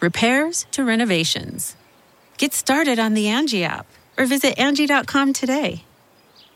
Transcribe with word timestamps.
repairs 0.00 0.66
to 0.72 0.84
renovations. 0.84 1.76
Get 2.38 2.52
started 2.52 2.98
on 2.98 3.14
the 3.14 3.28
Angie 3.28 3.64
app 3.64 3.86
or 4.18 4.26
visit 4.26 4.58
Angie.com 4.58 5.32
today. 5.32 5.84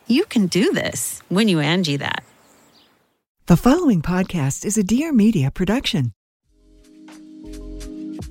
You 0.07 0.25
can 0.25 0.47
do 0.47 0.73
this 0.73 1.23
when 1.29 1.49
you 1.49 1.61
Angie 1.61 1.97
that. 1.97 2.25
The 3.47 3.57
following 3.57 4.03
podcast 4.03 4.65
is 4.65 4.77
a 4.77 4.83
Dear 4.83 5.13
Media 5.13 5.51
production. 5.51 6.13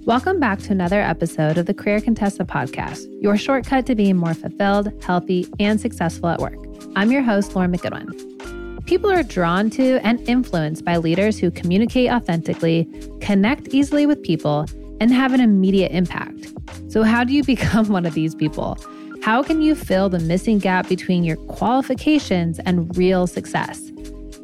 Welcome 0.05 0.39
back 0.39 0.59
to 0.59 0.71
another 0.71 1.01
episode 1.01 1.57
of 1.57 1.65
the 1.65 1.73
Career 1.73 2.01
Contessa 2.01 2.45
podcast, 2.45 3.05
your 3.21 3.37
shortcut 3.37 3.85
to 3.87 3.95
being 3.95 4.15
more 4.15 4.33
fulfilled, 4.33 4.91
healthy, 5.03 5.47
and 5.59 5.79
successful 5.79 6.29
at 6.29 6.39
work. 6.39 6.57
I'm 6.95 7.11
your 7.11 7.21
host, 7.21 7.55
Lauren 7.55 7.71
McGoodwin. 7.71 8.85
People 8.85 9.11
are 9.11 9.23
drawn 9.23 9.69
to 9.71 9.99
and 10.05 10.19
influenced 10.27 10.83
by 10.83 10.97
leaders 10.97 11.37
who 11.37 11.51
communicate 11.51 12.09
authentically, 12.09 12.89
connect 13.21 13.67
easily 13.67 14.05
with 14.05 14.23
people, 14.23 14.65
and 14.99 15.13
have 15.13 15.33
an 15.33 15.41
immediate 15.41 15.91
impact. 15.91 16.53
So, 16.89 17.03
how 17.03 17.23
do 17.23 17.33
you 17.33 17.43
become 17.55 17.89
one 17.89 18.05
of 18.05 18.13
these 18.13 18.35
people? 18.35 18.77
How 19.21 19.43
can 19.43 19.61
you 19.61 19.75
fill 19.75 20.09
the 20.09 20.19
missing 20.19 20.59
gap 20.59 20.87
between 20.87 21.23
your 21.23 21.35
qualifications 21.35 22.59
and 22.59 22.95
real 22.97 23.27
success? 23.27 23.91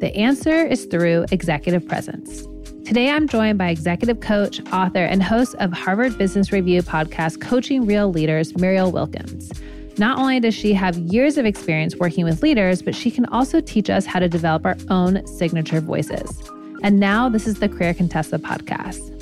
The 0.00 0.12
answer 0.14 0.66
is 0.66 0.84
through 0.84 1.24
executive 1.30 1.88
presence. 1.88 2.46
Today, 2.84 3.10
I'm 3.10 3.26
joined 3.26 3.58
by 3.58 3.70
executive 3.70 4.20
coach, 4.20 4.60
author, 4.72 5.04
and 5.04 5.22
host 5.22 5.54
of 5.58 5.72
Harvard 5.72 6.18
Business 6.18 6.52
Review 6.52 6.82
podcast, 6.82 7.40
Coaching 7.40 7.86
Real 7.86 8.10
Leaders, 8.12 8.56
Muriel 8.56 8.92
Wilkins. 8.92 9.50
Not 9.98 10.18
only 10.18 10.38
does 10.38 10.54
she 10.54 10.74
have 10.74 10.96
years 10.98 11.38
of 11.38 11.46
experience 11.46 11.96
working 11.96 12.24
with 12.24 12.42
leaders, 12.42 12.82
but 12.82 12.94
she 12.94 13.10
can 13.10 13.24
also 13.26 13.60
teach 13.60 13.88
us 13.88 14.04
how 14.04 14.20
to 14.20 14.28
develop 14.28 14.66
our 14.66 14.76
own 14.90 15.26
signature 15.26 15.80
voices. 15.80 16.30
And 16.82 17.00
now, 17.00 17.30
this 17.30 17.46
is 17.46 17.58
the 17.58 17.68
Career 17.68 17.94
Contessa 17.94 18.38
podcast. 18.38 19.15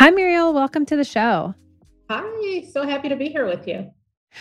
Hi, 0.00 0.08
Muriel. 0.08 0.54
Welcome 0.54 0.86
to 0.86 0.96
the 0.96 1.04
show. 1.04 1.54
Hi, 2.08 2.64
so 2.72 2.86
happy 2.86 3.10
to 3.10 3.16
be 3.16 3.28
here 3.28 3.44
with 3.44 3.68
you. 3.68 3.90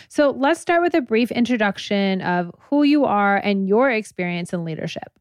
So, 0.08 0.30
let's 0.30 0.62
start 0.62 0.82
with 0.82 0.94
a 0.94 1.02
brief 1.02 1.32
introduction 1.32 2.22
of 2.22 2.50
who 2.70 2.84
you 2.84 3.04
are 3.04 3.36
and 3.36 3.68
your 3.68 3.92
experience 3.92 4.54
in 4.54 4.64
leadership. 4.64 5.12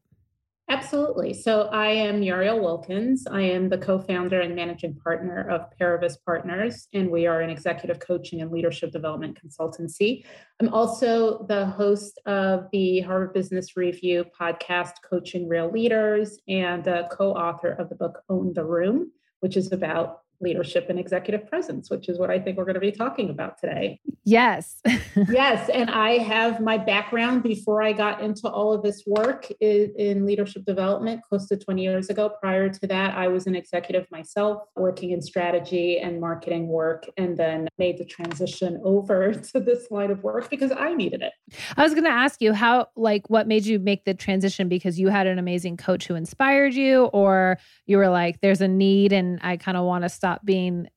Absolutely. 0.69 1.33
So, 1.33 1.63
I 1.73 1.87
am 1.87 2.21
Muriel 2.21 2.61
Wilkins. 2.61 3.27
I 3.29 3.41
am 3.41 3.67
the 3.67 3.77
co 3.77 3.99
founder 3.99 4.39
and 4.39 4.55
managing 4.55 4.95
partner 4.95 5.45
of 5.49 5.77
Paravis 5.77 6.15
Partners, 6.25 6.87
and 6.93 7.11
we 7.11 7.27
are 7.27 7.41
an 7.41 7.49
executive 7.49 7.99
coaching 7.99 8.41
and 8.41 8.49
leadership 8.49 8.93
development 8.93 9.37
consultancy. 9.45 10.23
I'm 10.61 10.69
also 10.69 11.45
the 11.49 11.65
host 11.65 12.17
of 12.25 12.67
the 12.71 13.01
Harvard 13.01 13.33
Business 13.33 13.75
Review 13.75 14.23
podcast, 14.39 14.93
Coaching 15.03 15.49
Real 15.49 15.69
Leaders, 15.69 16.39
and 16.47 16.87
a 16.87 17.09
co 17.11 17.33
author 17.33 17.73
of 17.73 17.89
the 17.89 17.95
book 17.95 18.23
Own 18.29 18.53
the 18.53 18.63
Room, 18.63 19.11
which 19.41 19.57
is 19.57 19.73
about 19.73 20.21
leadership 20.41 20.89
and 20.89 20.99
executive 20.99 21.47
presence, 21.47 21.89
which 21.89 22.07
is 22.09 22.17
what 22.17 22.29
I 22.29 22.39
think 22.39 22.57
we're 22.57 22.65
going 22.65 22.75
to 22.75 22.79
be 22.79 22.91
talking 22.91 23.29
about 23.29 23.57
today. 23.57 23.99
Yes. 24.23 24.81
yes. 25.29 25.69
And 25.73 25.89
I 25.89 26.17
have 26.19 26.61
my 26.61 26.77
background 26.77 27.43
before 27.43 27.81
I 27.81 27.93
got 27.93 28.21
into 28.21 28.47
all 28.47 28.73
of 28.73 28.83
this 28.83 29.03
work 29.05 29.51
in, 29.59 29.93
in, 29.97 30.25
leadership 30.25 30.65
development 30.65 31.21
close 31.27 31.47
to 31.47 31.57
20 31.57 31.81
years 31.81 32.09
ago. 32.09 32.31
Prior 32.41 32.69
to 32.69 32.87
that, 32.87 33.17
I 33.17 33.27
was 33.27 33.47
an 33.47 33.55
executive 33.55 34.05
myself, 34.11 34.61
working 34.75 35.11
in 35.11 35.21
strategy 35.21 35.97
and 35.97 36.19
marketing 36.21 36.67
work, 36.67 37.05
and 37.17 37.37
then 37.37 37.67
made 37.77 37.97
the 37.97 38.05
transition 38.05 38.79
over 38.85 39.33
to 39.33 39.59
this 39.59 39.89
line 39.89 40.11
of 40.11 40.23
work 40.23 40.49
because 40.49 40.71
I 40.71 40.93
needed 40.93 41.21
it. 41.21 41.33
I 41.75 41.83
was 41.83 41.93
going 41.93 42.05
to 42.05 42.11
ask 42.11 42.41
you 42.41 42.53
how, 42.53 42.89
like, 42.95 43.29
what 43.29 43.47
made 43.47 43.65
you 43.65 43.79
make 43.79 44.05
the 44.05 44.13
transition 44.13 44.69
because 44.69 44.99
you 44.99 45.07
had 45.07 45.27
an 45.27 45.39
amazing 45.39 45.77
coach 45.77 46.07
who 46.07 46.15
inspired 46.15 46.73
you, 46.73 47.05
or 47.05 47.57
you 47.87 47.97
were 47.97 48.09
like, 48.09 48.41
there's 48.41 48.61
a 48.61 48.67
need 48.67 49.11
and 49.11 49.39
I 49.41 49.57
kind 49.57 49.77
of 49.77 49.85
want 49.85 50.03
to 50.03 50.09
stop 50.09 50.28
stop 50.29 50.45
being 50.45 50.87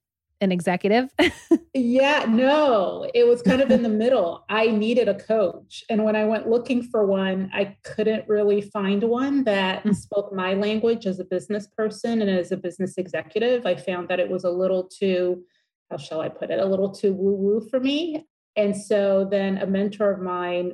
an 0.40 0.52
executive? 0.52 1.08
yeah, 1.74 2.26
no, 2.28 3.08
it 3.14 3.26
was 3.26 3.42
kind 3.42 3.60
of 3.60 3.70
in 3.70 3.82
the 3.82 3.88
middle. 3.88 4.44
I 4.48 4.66
needed 4.66 5.08
a 5.08 5.14
coach. 5.14 5.84
And 5.88 6.04
when 6.04 6.16
I 6.16 6.24
went 6.24 6.48
looking 6.48 6.82
for 6.82 7.06
one, 7.06 7.50
I 7.54 7.76
couldn't 7.84 8.28
really 8.28 8.60
find 8.60 9.04
one 9.04 9.44
that 9.44 9.84
mm. 9.84 9.94
spoke 9.94 10.32
my 10.32 10.54
language 10.54 11.06
as 11.06 11.20
a 11.20 11.24
business 11.24 11.68
person 11.68 12.20
and 12.20 12.30
as 12.30 12.50
a 12.50 12.56
business 12.56 12.98
executive. 12.98 13.66
I 13.66 13.76
found 13.76 14.08
that 14.08 14.18
it 14.20 14.28
was 14.28 14.44
a 14.44 14.50
little 14.50 14.84
too, 14.84 15.44
how 15.90 15.96
shall 15.96 16.20
I 16.20 16.28
put 16.28 16.50
it, 16.50 16.58
a 16.58 16.66
little 16.66 16.90
too 16.90 17.14
woo 17.14 17.34
woo 17.34 17.68
for 17.70 17.78
me. 17.78 18.26
And 18.56 18.76
so 18.76 19.26
then 19.30 19.58
a 19.58 19.66
mentor 19.66 20.10
of 20.10 20.20
mine 20.20 20.72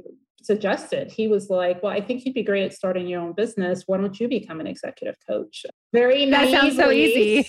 suggested. 0.48 1.12
He 1.12 1.28
was 1.28 1.50
like, 1.50 1.82
Well, 1.82 1.92
I 1.92 2.00
think 2.00 2.24
you'd 2.24 2.34
be 2.34 2.42
great 2.42 2.64
at 2.64 2.72
starting 2.72 3.06
your 3.06 3.20
own 3.20 3.34
business. 3.34 3.84
Why 3.86 3.98
don't 3.98 4.18
you 4.18 4.28
become 4.28 4.60
an 4.60 4.66
executive 4.66 5.16
coach? 5.28 5.66
Very 5.92 6.24
naively. 6.24 6.52
That 6.52 6.60
sounds 6.60 6.76
so 6.76 6.90
easy. 6.90 7.46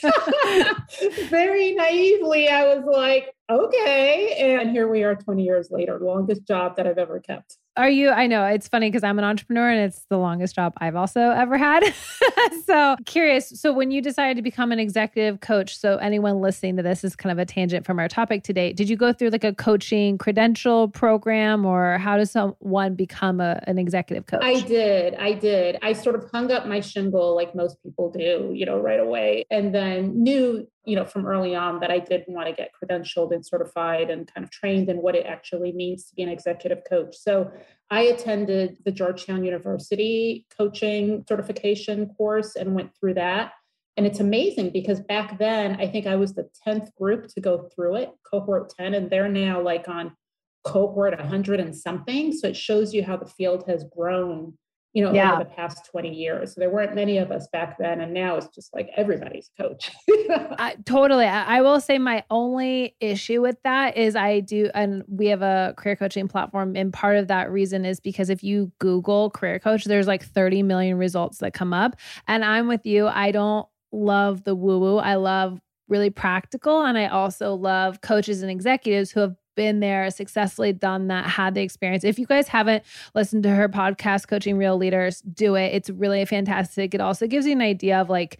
very 1.29 1.73
naively, 1.73 2.49
I 2.49 2.75
was 2.75 2.83
like, 2.85 3.33
Okay. 3.49 4.35
And 4.37 4.71
here 4.71 4.89
we 4.89 5.03
are 5.03 5.15
20 5.15 5.43
years 5.43 5.69
later, 5.71 5.97
longest 5.99 6.45
job 6.45 6.75
that 6.75 6.85
I've 6.85 6.97
ever 6.97 7.19
kept. 7.19 7.57
Are 7.79 7.89
you? 7.89 8.09
I 8.09 8.27
know 8.27 8.43
it's 8.43 8.67
funny 8.67 8.89
because 8.89 9.05
I'm 9.05 9.17
an 9.19 9.23
entrepreneur 9.23 9.69
and 9.69 9.79
it's 9.79 10.01
the 10.09 10.17
longest 10.17 10.53
job 10.53 10.73
I've 10.79 10.97
also 10.97 11.21
ever 11.21 11.57
had. 11.57 11.81
so 12.65 12.97
curious. 13.05 13.47
So 13.51 13.71
when 13.71 13.89
you 13.89 14.01
decided 14.01 14.35
to 14.35 14.41
become 14.41 14.73
an 14.73 14.79
executive 14.79 15.39
coach, 15.39 15.77
so 15.77 15.95
anyone 15.95 16.41
listening 16.41 16.75
to 16.75 16.83
this 16.83 17.05
is 17.05 17.15
kind 17.15 17.31
of 17.31 17.39
a 17.39 17.45
tangent 17.45 17.85
from 17.85 17.97
our 17.97 18.09
topic 18.09 18.43
today. 18.43 18.73
Did 18.73 18.89
you 18.89 18.97
go 18.97 19.13
through 19.13 19.29
like 19.29 19.45
a 19.45 19.53
coaching 19.53 20.17
credential 20.17 20.89
program 20.89 21.65
or 21.65 21.97
how 21.99 22.17
does 22.17 22.31
someone 22.31 22.95
become 22.95 23.39
a, 23.39 23.63
an 23.65 23.79
executive 23.79 24.25
coach? 24.25 24.41
I 24.43 24.59
did. 24.59 25.15
I 25.15 25.31
did. 25.31 25.77
I 25.81 25.93
sort 25.93 26.15
of 26.15 26.29
hung 26.33 26.51
up 26.51 26.67
my 26.67 26.81
shingle 26.81 27.33
like 27.33 27.55
most 27.55 27.81
people 27.81 28.11
do, 28.11 28.51
you 28.53 28.65
know, 28.65 28.77
right 28.77 28.99
away. 28.99 29.45
And 29.49 29.73
then 29.73 30.21
knew 30.21 30.67
you 30.85 30.95
know 30.95 31.05
from 31.05 31.25
early 31.25 31.55
on 31.55 31.79
that 31.81 31.91
I 31.91 31.99
did 31.99 32.23
want 32.27 32.47
to 32.47 32.53
get 32.53 32.71
credentialed 32.71 33.33
and 33.33 33.45
certified 33.45 34.09
and 34.09 34.31
kind 34.33 34.43
of 34.43 34.51
trained 34.51 34.89
in 34.89 34.97
what 34.97 35.15
it 35.15 35.25
actually 35.25 35.71
means 35.71 36.05
to 36.05 36.15
be 36.15 36.23
an 36.23 36.29
executive 36.29 36.83
coach. 36.89 37.15
So 37.17 37.51
I 37.89 38.01
attended 38.03 38.77
the 38.85 38.91
Georgetown 38.91 39.43
University 39.43 40.45
coaching 40.55 41.25
certification 41.27 42.07
course 42.15 42.55
and 42.55 42.75
went 42.75 42.91
through 42.97 43.15
that. 43.15 43.53
And 43.97 44.05
it's 44.05 44.19
amazing 44.21 44.69
because 44.71 45.01
back 45.01 45.37
then 45.39 45.75
I 45.75 45.87
think 45.87 46.07
I 46.07 46.15
was 46.15 46.33
the 46.33 46.49
10th 46.65 46.95
group 46.95 47.27
to 47.29 47.41
go 47.41 47.69
through 47.75 47.97
it, 47.97 48.11
cohort 48.29 48.71
10, 48.77 48.93
and 48.93 49.09
they're 49.09 49.27
now 49.27 49.61
like 49.61 49.89
on 49.89 50.15
cohort 50.63 51.17
100 51.17 51.59
and 51.59 51.75
something. 51.75 52.31
So 52.31 52.47
it 52.47 52.55
shows 52.55 52.93
you 52.93 53.03
how 53.03 53.17
the 53.17 53.25
field 53.25 53.65
has 53.67 53.83
grown 53.95 54.53
you 54.93 55.03
know, 55.03 55.13
yeah. 55.13 55.33
over 55.33 55.43
the 55.43 55.49
past 55.51 55.85
20 55.91 56.09
years. 56.09 56.55
So 56.55 56.61
there 56.61 56.69
weren't 56.69 56.95
many 56.95 57.19
of 57.19 57.31
us 57.31 57.47
back 57.53 57.77
then. 57.77 58.01
And 58.01 58.13
now 58.13 58.37
it's 58.37 58.47
just 58.47 58.73
like 58.73 58.89
everybody's 58.97 59.51
coach. 59.59 59.91
I, 60.09 60.77
totally. 60.85 61.25
I, 61.25 61.57
I 61.57 61.61
will 61.61 61.79
say 61.79 61.99
my 61.99 62.23
only 62.31 62.95
issue 62.99 63.41
with 63.41 63.57
that 63.63 63.97
is 63.97 64.15
I 64.15 64.39
do, 64.39 64.71
and 64.73 65.03
we 65.07 65.27
have 65.27 65.43
a 65.43 65.75
career 65.77 65.95
coaching 65.95 66.27
platform. 66.27 66.75
And 66.75 66.91
part 66.91 67.17
of 67.17 67.27
that 67.27 67.51
reason 67.51 67.85
is 67.85 67.99
because 67.99 68.29
if 68.29 68.43
you 68.43 68.71
Google 68.79 69.29
career 69.29 69.59
coach, 69.59 69.85
there's 69.85 70.07
like 70.07 70.23
30 70.23 70.63
million 70.63 70.97
results 70.97 71.37
that 71.39 71.53
come 71.53 71.71
up. 71.73 71.95
And 72.27 72.43
I'm 72.43 72.67
with 72.67 72.85
you. 72.85 73.07
I 73.07 73.31
don't 73.31 73.67
love 73.91 74.43
the 74.43 74.55
woo 74.55 74.79
woo. 74.79 74.97
I 74.97 75.15
love 75.15 75.59
really 75.87 76.09
practical. 76.09 76.83
And 76.83 76.97
I 76.97 77.07
also 77.07 77.53
love 77.53 78.01
coaches 78.01 78.41
and 78.41 78.51
executives 78.51 79.11
who 79.11 79.19
have 79.19 79.35
been 79.59 79.81
there, 79.81 80.09
successfully 80.09 80.71
done 80.71 81.09
that, 81.09 81.25
had 81.25 81.53
the 81.53 81.61
experience. 81.61 82.05
If 82.05 82.17
you 82.17 82.25
guys 82.25 82.47
haven't 82.47 82.81
listened 83.13 83.43
to 83.43 83.49
her 83.49 83.67
podcast, 83.67 84.29
Coaching 84.29 84.57
Real 84.57 84.77
Leaders, 84.77 85.19
do 85.19 85.55
it. 85.55 85.73
It's 85.73 85.89
really 85.89 86.23
fantastic. 86.23 86.93
It 86.93 87.01
also 87.01 87.27
gives 87.27 87.45
you 87.45 87.51
an 87.51 87.61
idea 87.61 87.99
of 87.99 88.09
like, 88.09 88.39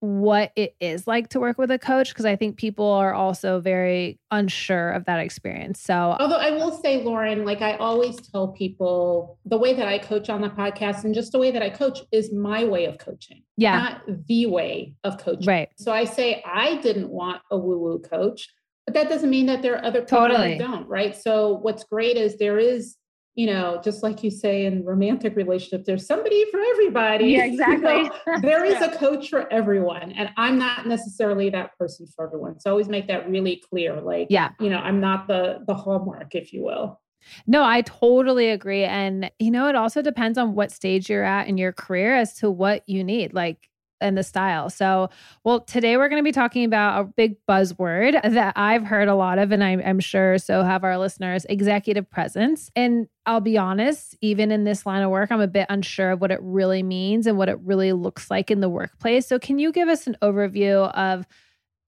what 0.00 0.50
it 0.56 0.74
is 0.80 1.06
like 1.06 1.28
to 1.28 1.38
work 1.38 1.58
with 1.58 1.70
a 1.70 1.78
coach 1.78 2.08
because 2.08 2.24
I 2.24 2.34
think 2.34 2.56
people 2.56 2.90
are 2.90 3.14
also 3.14 3.60
very 3.60 4.18
unsure 4.32 4.90
of 4.90 5.04
that 5.04 5.20
experience. 5.20 5.80
So, 5.80 5.94
although 6.18 6.38
I 6.38 6.50
will 6.50 6.72
say, 6.72 7.04
Lauren, 7.04 7.44
like 7.44 7.62
I 7.62 7.76
always 7.76 8.16
tell 8.16 8.48
people, 8.48 9.38
the 9.44 9.56
way 9.56 9.74
that 9.74 9.86
I 9.86 9.98
coach 9.98 10.28
on 10.28 10.40
the 10.40 10.48
podcast 10.48 11.04
and 11.04 11.14
just 11.14 11.30
the 11.30 11.38
way 11.38 11.52
that 11.52 11.62
I 11.62 11.70
coach 11.70 12.00
is 12.10 12.32
my 12.32 12.64
way 12.64 12.86
of 12.86 12.98
coaching, 12.98 13.44
yeah, 13.56 13.78
not 13.78 14.26
the 14.26 14.46
way 14.46 14.94
of 15.04 15.18
coaching. 15.18 15.46
Right. 15.46 15.68
So 15.76 15.92
I 15.92 16.02
say 16.04 16.42
I 16.44 16.78
didn't 16.78 17.08
want 17.08 17.40
a 17.52 17.56
woo 17.56 17.78
woo 17.78 18.00
coach, 18.00 18.48
but 18.86 18.94
that 18.94 19.08
doesn't 19.08 19.30
mean 19.30 19.46
that 19.46 19.62
there 19.62 19.76
are 19.76 19.84
other 19.84 20.02
people 20.02 20.18
totally. 20.18 20.58
that 20.58 20.58
don't. 20.58 20.88
Right. 20.88 21.16
So 21.16 21.58
what's 21.62 21.84
great 21.84 22.16
is 22.16 22.36
there 22.38 22.58
is 22.58 22.96
you 23.34 23.46
know, 23.46 23.80
just 23.82 24.02
like 24.02 24.22
you 24.22 24.30
say 24.30 24.66
in 24.66 24.84
romantic 24.84 25.36
relationships, 25.36 25.84
there's 25.86 26.06
somebody 26.06 26.44
for 26.50 26.60
everybody. 26.60 27.28
Yeah, 27.28 27.44
exactly. 27.44 28.10
You 28.26 28.32
know, 28.32 28.40
there 28.42 28.64
is 28.64 28.80
a 28.82 28.90
coach 28.96 29.30
for 29.30 29.50
everyone. 29.50 30.12
And 30.12 30.30
I'm 30.36 30.58
not 30.58 30.86
necessarily 30.86 31.48
that 31.50 31.76
person 31.78 32.06
for 32.14 32.26
everyone. 32.26 32.60
So 32.60 32.70
always 32.70 32.88
make 32.88 33.08
that 33.08 33.28
really 33.28 33.62
clear. 33.70 34.00
Like, 34.00 34.26
yeah, 34.28 34.50
you 34.60 34.68
know, 34.68 34.78
I'm 34.78 35.00
not 35.00 35.28
the 35.28 35.64
the 35.66 35.74
hallmark, 35.74 36.34
if 36.34 36.52
you 36.52 36.62
will. 36.62 37.00
No, 37.46 37.64
I 37.64 37.82
totally 37.82 38.50
agree. 38.50 38.84
And, 38.84 39.30
you 39.38 39.50
know, 39.50 39.68
it 39.68 39.76
also 39.76 40.02
depends 40.02 40.36
on 40.36 40.54
what 40.54 40.72
stage 40.72 41.08
you're 41.08 41.24
at 41.24 41.46
in 41.46 41.56
your 41.56 41.72
career 41.72 42.16
as 42.16 42.34
to 42.34 42.50
what 42.50 42.86
you 42.88 43.04
need. 43.04 43.32
Like, 43.32 43.68
and 44.02 44.18
the 44.18 44.22
style. 44.22 44.68
So, 44.68 45.08
well, 45.44 45.60
today 45.60 45.96
we're 45.96 46.08
going 46.08 46.22
to 46.22 46.24
be 46.24 46.32
talking 46.32 46.64
about 46.64 47.00
a 47.00 47.04
big 47.04 47.36
buzzword 47.48 48.20
that 48.22 48.52
I've 48.56 48.84
heard 48.84 49.08
a 49.08 49.14
lot 49.14 49.38
of, 49.38 49.52
and 49.52 49.62
I'm, 49.64 49.80
I'm 49.84 50.00
sure 50.00 50.38
so 50.38 50.62
have 50.62 50.84
our 50.84 50.98
listeners 50.98 51.46
executive 51.48 52.10
presence. 52.10 52.70
And 52.76 53.08
I'll 53.24 53.40
be 53.40 53.56
honest, 53.56 54.16
even 54.20 54.50
in 54.50 54.64
this 54.64 54.84
line 54.84 55.02
of 55.02 55.10
work, 55.10 55.30
I'm 55.30 55.40
a 55.40 55.46
bit 55.46 55.66
unsure 55.70 56.10
of 56.10 56.20
what 56.20 56.30
it 56.30 56.40
really 56.42 56.82
means 56.82 57.26
and 57.26 57.38
what 57.38 57.48
it 57.48 57.58
really 57.60 57.92
looks 57.92 58.30
like 58.30 58.50
in 58.50 58.60
the 58.60 58.68
workplace. 58.68 59.26
So, 59.26 59.38
can 59.38 59.58
you 59.58 59.72
give 59.72 59.88
us 59.88 60.06
an 60.06 60.16
overview 60.22 60.92
of? 60.92 61.26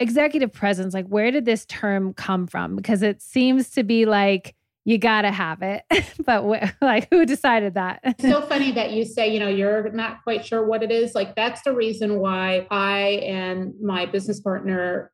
Executive 0.01 0.53
presence, 0.53 0.93
like 0.93 1.07
where 1.07 1.31
did 1.31 1.45
this 1.45 1.65
term 1.67 2.15
come 2.15 2.49
from? 2.49 2.75
Because 2.75 3.01
it 3.01 3.23
seems 3.23 3.71
to 3.71 3.85
be 3.85 4.07
like 4.07 4.57
you 4.85 4.99
got 4.99 5.23
to 5.23 5.31
have 5.31 5.63
it. 5.63 5.85
but 6.25 6.43
wh- 6.43 6.83
like, 6.83 7.09
who 7.11 7.25
decided 7.27 7.75
that? 7.75 8.01
it's 8.05 8.23
so 8.23 8.43
funny 8.43 8.73
that 8.73 8.93
you 8.93 9.05
say, 9.05 9.33
you 9.33 9.41
know, 9.41 9.49
you're 9.49 9.91
not 9.91 10.23
quite 10.23 10.45
sure 10.45 10.65
what 10.65 10.83
it 10.83 10.91
is. 10.91 11.15
Like, 11.15 11.35
that's 11.35 11.63
the 11.63 11.75
reason 11.75 12.19
why 12.19 12.67
I 12.71 13.21
and 13.25 13.75
my 13.81 14.07
business 14.07 14.41
partner 14.41 15.11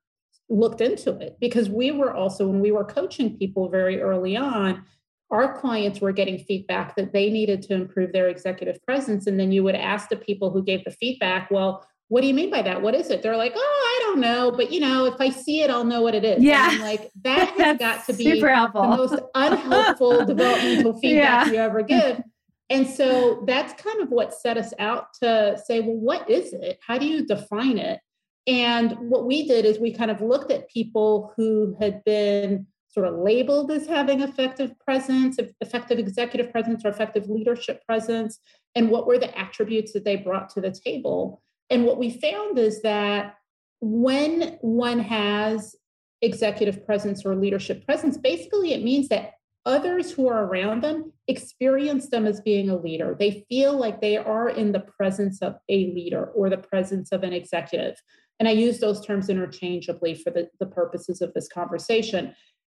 looked 0.48 0.80
into 0.80 1.16
it 1.18 1.36
because 1.40 1.70
we 1.70 1.92
were 1.92 2.12
also, 2.12 2.46
when 2.48 2.60
we 2.60 2.72
were 2.72 2.84
coaching 2.84 3.36
people 3.36 3.68
very 3.68 4.02
early 4.02 4.36
on, 4.36 4.84
our 5.30 5.56
clients 5.60 6.00
were 6.00 6.10
getting 6.10 6.38
feedback 6.38 6.96
that 6.96 7.12
they 7.12 7.30
needed 7.30 7.62
to 7.62 7.74
improve 7.74 8.12
their 8.12 8.28
executive 8.28 8.82
presence. 8.82 9.28
And 9.28 9.38
then 9.38 9.52
you 9.52 9.62
would 9.62 9.76
ask 9.76 10.08
the 10.08 10.16
people 10.16 10.50
who 10.50 10.64
gave 10.64 10.84
the 10.84 10.90
feedback, 10.90 11.50
well, 11.52 11.86
what 12.10 12.22
do 12.22 12.26
you 12.26 12.34
mean 12.34 12.50
by 12.50 12.60
that? 12.60 12.82
What 12.82 12.96
is 12.96 13.08
it? 13.08 13.22
They're 13.22 13.36
like, 13.36 13.52
oh, 13.54 13.58
I 13.60 14.02
don't 14.04 14.20
know. 14.20 14.50
But 14.50 14.72
you 14.72 14.80
know, 14.80 15.06
if 15.06 15.20
I 15.20 15.30
see 15.30 15.62
it, 15.62 15.70
I'll 15.70 15.84
know 15.84 16.02
what 16.02 16.16
it 16.16 16.24
is. 16.24 16.42
Yeah. 16.42 16.64
And 16.68 16.74
I'm 16.74 16.80
like, 16.82 17.08
that 17.22 17.48
has 17.56 17.78
got 17.78 18.04
to 18.06 18.12
be 18.12 18.40
helpful. 18.40 18.82
the 18.82 18.88
most 18.88 19.22
unhelpful 19.36 20.26
developmental 20.26 20.98
feedback 20.98 21.46
Yeah. 21.46 21.52
you 21.52 21.58
ever 21.58 21.82
give. 21.94 22.20
And 22.68 22.88
so 22.88 23.44
that's 23.46 23.80
kind 23.80 24.00
of 24.00 24.08
what 24.10 24.34
set 24.34 24.58
us 24.58 24.74
out 24.80 25.14
to 25.22 25.56
say, 25.64 25.78
well, 25.78 25.96
what 25.96 26.28
is 26.28 26.52
it? 26.52 26.80
How 26.84 26.98
do 26.98 27.06
you 27.06 27.24
define 27.24 27.78
it? 27.78 28.00
And 28.48 28.92
what 28.98 29.24
we 29.24 29.46
did 29.46 29.64
is 29.64 29.78
we 29.78 29.92
kind 29.92 30.10
of 30.10 30.20
looked 30.20 30.50
at 30.50 30.68
people 30.68 31.32
who 31.36 31.76
had 31.80 32.02
been 32.02 32.66
sort 32.88 33.06
of 33.06 33.20
labeled 33.20 33.70
as 33.70 33.86
having 33.86 34.20
effective 34.20 34.76
presence, 34.80 35.38
effective 35.60 36.00
executive 36.00 36.50
presence, 36.50 36.84
or 36.84 36.88
effective 36.88 37.28
leadership 37.28 37.86
presence, 37.86 38.40
and 38.74 38.90
what 38.90 39.06
were 39.06 39.18
the 39.18 39.36
attributes 39.38 39.92
that 39.92 40.04
they 40.04 40.16
brought 40.16 40.48
to 40.50 40.60
the 40.60 40.72
table. 40.72 41.40
And 41.70 41.84
what 41.84 41.98
we 41.98 42.10
found 42.10 42.58
is 42.58 42.82
that 42.82 43.36
when 43.80 44.58
one 44.60 44.98
has 44.98 45.76
executive 46.20 46.84
presence 46.84 47.24
or 47.24 47.34
leadership 47.34 47.84
presence, 47.86 48.18
basically 48.18 48.74
it 48.74 48.82
means 48.82 49.08
that 49.08 49.34
others 49.64 50.10
who 50.10 50.28
are 50.28 50.44
around 50.44 50.82
them 50.82 51.12
experience 51.28 52.08
them 52.08 52.26
as 52.26 52.40
being 52.40 52.68
a 52.68 52.76
leader. 52.76 53.16
They 53.18 53.44
feel 53.48 53.78
like 53.78 54.00
they 54.00 54.16
are 54.16 54.48
in 54.48 54.72
the 54.72 54.80
presence 54.80 55.40
of 55.42 55.56
a 55.68 55.92
leader 55.92 56.26
or 56.34 56.50
the 56.50 56.58
presence 56.58 57.12
of 57.12 57.22
an 57.22 57.32
executive. 57.32 57.96
And 58.38 58.48
I 58.48 58.52
use 58.52 58.80
those 58.80 59.04
terms 59.04 59.28
interchangeably 59.28 60.14
for 60.14 60.30
the, 60.30 60.48
the 60.58 60.66
purposes 60.66 61.20
of 61.20 61.32
this 61.34 61.46
conversation. 61.46 62.34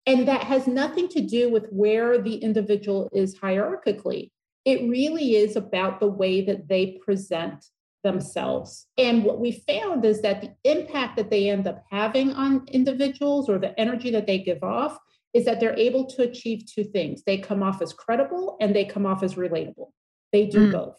And 0.08 0.28
that 0.28 0.44
has 0.44 0.68
nothing 0.68 1.08
to 1.10 1.22
do 1.22 1.52
with 1.52 1.68
where 1.70 2.20
the 2.20 2.36
individual 2.38 3.10
is 3.14 3.38
hierarchically. 3.38 4.32
It 4.66 4.90
really 4.90 5.36
is 5.36 5.56
about 5.56 6.00
the 6.00 6.08
way 6.08 6.42
that 6.42 6.68
they 6.68 7.00
present 7.06 7.66
themselves. 8.03 8.88
And 8.98 9.24
what 9.24 9.39
we 9.39 9.63
found 9.68 10.06
is 10.06 10.21
that 10.21 10.42
the 10.42 10.53
impact 10.63 11.18
that 11.18 11.30
they 11.30 11.50
end 11.50 11.68
up 11.68 11.83
having 11.89 12.31
on 12.33 12.65
individuals 12.68 13.50
or 13.50 13.59
the 13.59 13.80
energy 13.80 14.12
that 14.12 14.27
they 14.27 14.39
give 14.39 14.63
off 14.63 14.98
is 15.33 15.45
that 15.45 15.59
they're 15.59 15.77
able 15.77 16.06
to 16.06 16.24
achieve 16.24 16.65
two 16.65 16.83
things. 16.83 17.24
They 17.24 17.38
come 17.38 17.63
off 17.63 17.81
as 17.81 17.94
credible 17.94 18.57
and 18.59 18.75
they 18.75 18.86
come 18.86 19.06
off 19.06 19.24
as 19.24 19.36
relatable. 19.36 19.92
They 20.31 20.45
do 20.48 20.68
Mm. 20.68 20.71
both. 20.71 20.98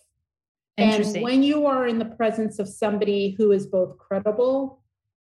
And 0.79 1.23
when 1.23 1.43
you 1.43 1.67
are 1.67 1.87
in 1.87 1.99
the 1.99 2.07
presence 2.07 2.59
of 2.59 2.67
somebody 2.69 3.35
who 3.37 3.53
is 3.53 3.67
both 3.67 3.99
credible 3.99 4.81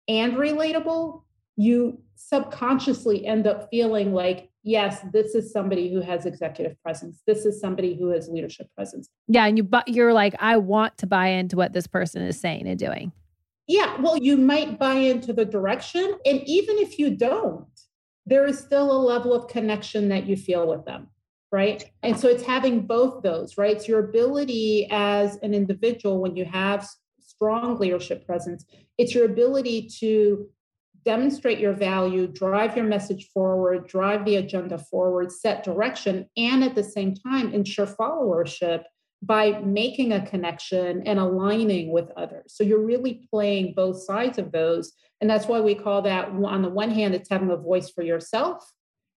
and 0.07 0.33
relatable, 0.33 1.23
you 1.55 2.01
subconsciously 2.15 3.25
end 3.25 3.47
up 3.47 3.69
feeling 3.69 4.13
like, 4.13 4.49
yes, 4.67 4.99
this 5.13 5.33
is 5.33 5.51
somebody 5.51 5.91
who 5.91 6.01
has 6.01 6.25
executive 6.25 6.79
presence. 6.83 7.23
This 7.25 7.45
is 7.45 7.59
somebody 7.59 7.97
who 7.97 8.09
has 8.09 8.27
leadership 8.27 8.67
presence. 8.75 9.09
yeah, 9.27 9.45
and 9.45 9.57
you 9.57 9.63
but 9.63 9.87
you're 9.87 10.13
like, 10.13 10.35
I 10.39 10.57
want 10.57 10.97
to 10.99 11.07
buy 11.07 11.27
into 11.27 11.55
what 11.55 11.73
this 11.73 11.87
person 11.87 12.21
is 12.21 12.39
saying 12.39 12.67
and 12.67 12.77
doing. 12.77 13.11
Yeah, 13.67 13.99
well, 13.99 14.17
you 14.17 14.37
might 14.37 14.79
buy 14.79 14.93
into 14.93 15.33
the 15.33 15.45
direction. 15.45 16.17
And 16.25 16.41
even 16.45 16.77
if 16.77 16.99
you 16.99 17.15
don't, 17.15 17.67
there 18.25 18.45
is 18.45 18.59
still 18.59 18.91
a 18.91 18.99
level 19.01 19.33
of 19.33 19.49
connection 19.49 20.09
that 20.09 20.25
you 20.25 20.37
feel 20.37 20.67
with 20.67 20.85
them. 20.85 21.07
Right. 21.51 21.89
And 22.03 22.19
so 22.19 22.27
it's 22.27 22.43
having 22.43 22.85
both 22.85 23.23
those, 23.23 23.57
right? 23.57 23.75
It's 23.75 23.87
your 23.87 23.99
ability 23.99 24.87
as 24.91 25.37
an 25.43 25.53
individual 25.53 26.21
when 26.21 26.35
you 26.35 26.43
have 26.43 26.85
strong 27.19 27.77
leadership 27.77 28.25
presence, 28.25 28.65
it's 28.97 29.13
your 29.13 29.25
ability 29.25 29.89
to 29.99 30.49
demonstrate 31.07 31.57
your 31.57 31.71
value, 31.71 32.27
drive 32.27 32.75
your 32.75 32.85
message 32.85 33.29
forward, 33.33 33.87
drive 33.87 34.25
the 34.25 34.35
agenda 34.35 34.77
forward, 34.77 35.31
set 35.31 35.63
direction, 35.63 36.29
and 36.35 36.65
at 36.65 36.75
the 36.75 36.83
same 36.83 37.15
time 37.15 37.53
ensure 37.53 37.87
followership 37.87 38.83
by 39.21 39.61
making 39.61 40.11
a 40.11 40.25
connection 40.27 41.07
and 41.07 41.17
aligning 41.17 41.93
with 41.93 42.11
others. 42.17 42.53
So 42.53 42.65
you're 42.65 42.85
really 42.85 43.25
playing 43.31 43.73
both 43.73 44.03
sides 44.03 44.37
of 44.37 44.51
those. 44.51 44.91
And 45.21 45.29
that's 45.29 45.47
why 45.47 45.61
we 45.61 45.75
call 45.75 46.01
that 46.01 46.27
on 46.27 46.61
the 46.61 46.69
one 46.69 46.91
hand, 46.91 47.15
it's 47.15 47.29
having 47.29 47.51
a 47.51 47.55
voice 47.55 47.89
for 47.89 48.03
yourself. 48.03 48.69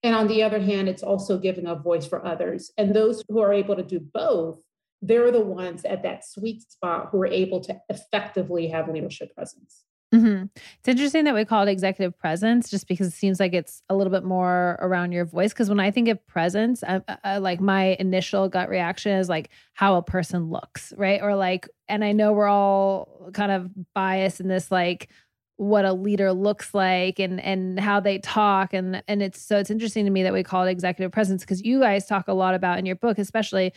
And 0.04 0.14
on 0.14 0.28
the 0.28 0.44
other 0.44 0.60
hand, 0.60 0.88
it's 0.88 1.02
also 1.02 1.38
giving 1.38 1.66
a 1.66 1.74
voice 1.74 2.06
for 2.06 2.24
others. 2.24 2.70
And 2.78 2.94
those 2.94 3.24
who 3.28 3.40
are 3.40 3.52
able 3.52 3.74
to 3.74 3.82
do 3.82 3.98
both, 3.98 4.60
they're 5.02 5.32
the 5.32 5.40
ones 5.40 5.84
at 5.84 6.04
that 6.04 6.24
sweet 6.24 6.62
spot 6.70 7.08
who 7.10 7.20
are 7.22 7.26
able 7.26 7.60
to 7.62 7.80
effectively 7.88 8.68
have 8.68 8.88
leadership 8.88 9.34
presence. 9.34 9.82
Hmm 10.12 10.44
It's 10.78 10.88
interesting 10.88 11.22
that 11.24 11.34
we 11.34 11.44
call 11.44 11.66
it 11.66 11.70
executive 11.70 12.18
presence, 12.18 12.68
just 12.68 12.88
because 12.88 13.06
it 13.06 13.12
seems 13.12 13.38
like 13.38 13.52
it's 13.54 13.82
a 13.88 13.94
little 13.94 14.10
bit 14.12 14.24
more 14.24 14.76
around 14.80 15.12
your 15.12 15.24
voice. 15.24 15.52
Because 15.52 15.68
when 15.68 15.78
I 15.78 15.92
think 15.92 16.08
of 16.08 16.24
presence, 16.26 16.82
I, 16.82 17.00
I, 17.22 17.38
like 17.38 17.60
my 17.60 17.96
initial 18.00 18.48
gut 18.48 18.68
reaction 18.68 19.12
is 19.12 19.28
like 19.28 19.50
how 19.72 19.94
a 19.96 20.02
person 20.02 20.50
looks, 20.50 20.92
right? 20.96 21.22
Or 21.22 21.36
like, 21.36 21.68
and 21.88 22.04
I 22.04 22.10
know 22.10 22.32
we're 22.32 22.48
all 22.48 23.30
kind 23.34 23.52
of 23.52 23.70
biased 23.94 24.40
in 24.40 24.48
this, 24.48 24.72
like 24.72 25.10
what 25.56 25.84
a 25.84 25.92
leader 25.92 26.32
looks 26.32 26.72
like 26.72 27.18
and 27.18 27.38
and 27.38 27.78
how 27.78 28.00
they 28.00 28.16
talk 28.18 28.72
and 28.72 29.02
and 29.06 29.22
it's 29.22 29.38
so 29.42 29.58
it's 29.58 29.68
interesting 29.70 30.06
to 30.06 30.10
me 30.10 30.22
that 30.22 30.32
we 30.32 30.42
call 30.42 30.64
it 30.66 30.70
executive 30.70 31.12
presence 31.12 31.42
because 31.42 31.60
you 31.60 31.78
guys 31.80 32.06
talk 32.06 32.28
a 32.28 32.32
lot 32.32 32.54
about 32.54 32.78
in 32.78 32.86
your 32.86 32.96
book 32.96 33.18
especially 33.18 33.70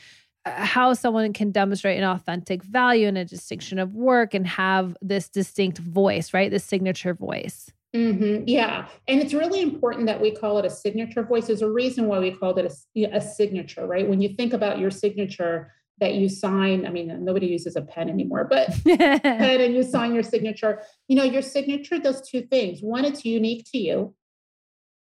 how 0.46 0.94
someone 0.94 1.32
can 1.34 1.52
demonstrate 1.52 1.98
an 1.98 2.04
authentic 2.04 2.64
value 2.64 3.08
and 3.08 3.18
a 3.18 3.26
distinction 3.26 3.80
of 3.80 3.96
work 3.96 4.34
and 4.34 4.46
have 4.46 4.98
this 5.02 5.30
distinct 5.30 5.78
voice 5.78 6.34
right 6.34 6.52
this 6.52 6.66
signature 6.66 7.14
voice 7.14 7.72
Mhm, 7.96 8.46
Yeah. 8.48 8.88
And 9.08 9.22
it's 9.22 9.34
really 9.34 9.62
important 9.62 10.08
that 10.08 10.20
we 10.20 10.32
call 10.32 10.58
it 10.58 10.66
a 10.66 10.70
signature 10.70 11.22
voice. 11.22 11.48
There's 11.48 11.62
a 11.62 11.70
reason 11.70 12.08
why 12.08 12.20
we 12.20 12.32
called 12.32 12.58
it 12.58 12.74
a, 12.96 13.04
a 13.06 13.22
signature, 13.22 13.86
right? 13.86 14.08
When 14.08 14.20
you 14.20 14.30
think 14.30 14.52
about 14.54 14.80
your 14.80 14.90
signature 14.90 15.72
that 16.00 16.16
you 16.16 16.28
sign, 16.28 16.88
I 16.88 16.90
mean, 16.90 17.24
nobody 17.24 17.48
uses 17.48 17.76
a 17.76 17.84
pen 17.84 18.10
anymore, 18.10 18.48
but 18.50 18.70
pen 18.84 19.62
and 19.62 19.76
you 19.76 19.84
sign 19.84 20.16
your 20.16 20.24
signature. 20.24 20.82
You 21.08 21.16
know, 21.16 21.24
your 21.24 21.44
signature 21.44 22.00
does 22.00 22.28
two 22.28 22.42
things. 22.42 22.82
One, 22.82 23.06
it's 23.06 23.24
unique 23.26 23.66
to 23.72 23.78
you. 23.78 24.16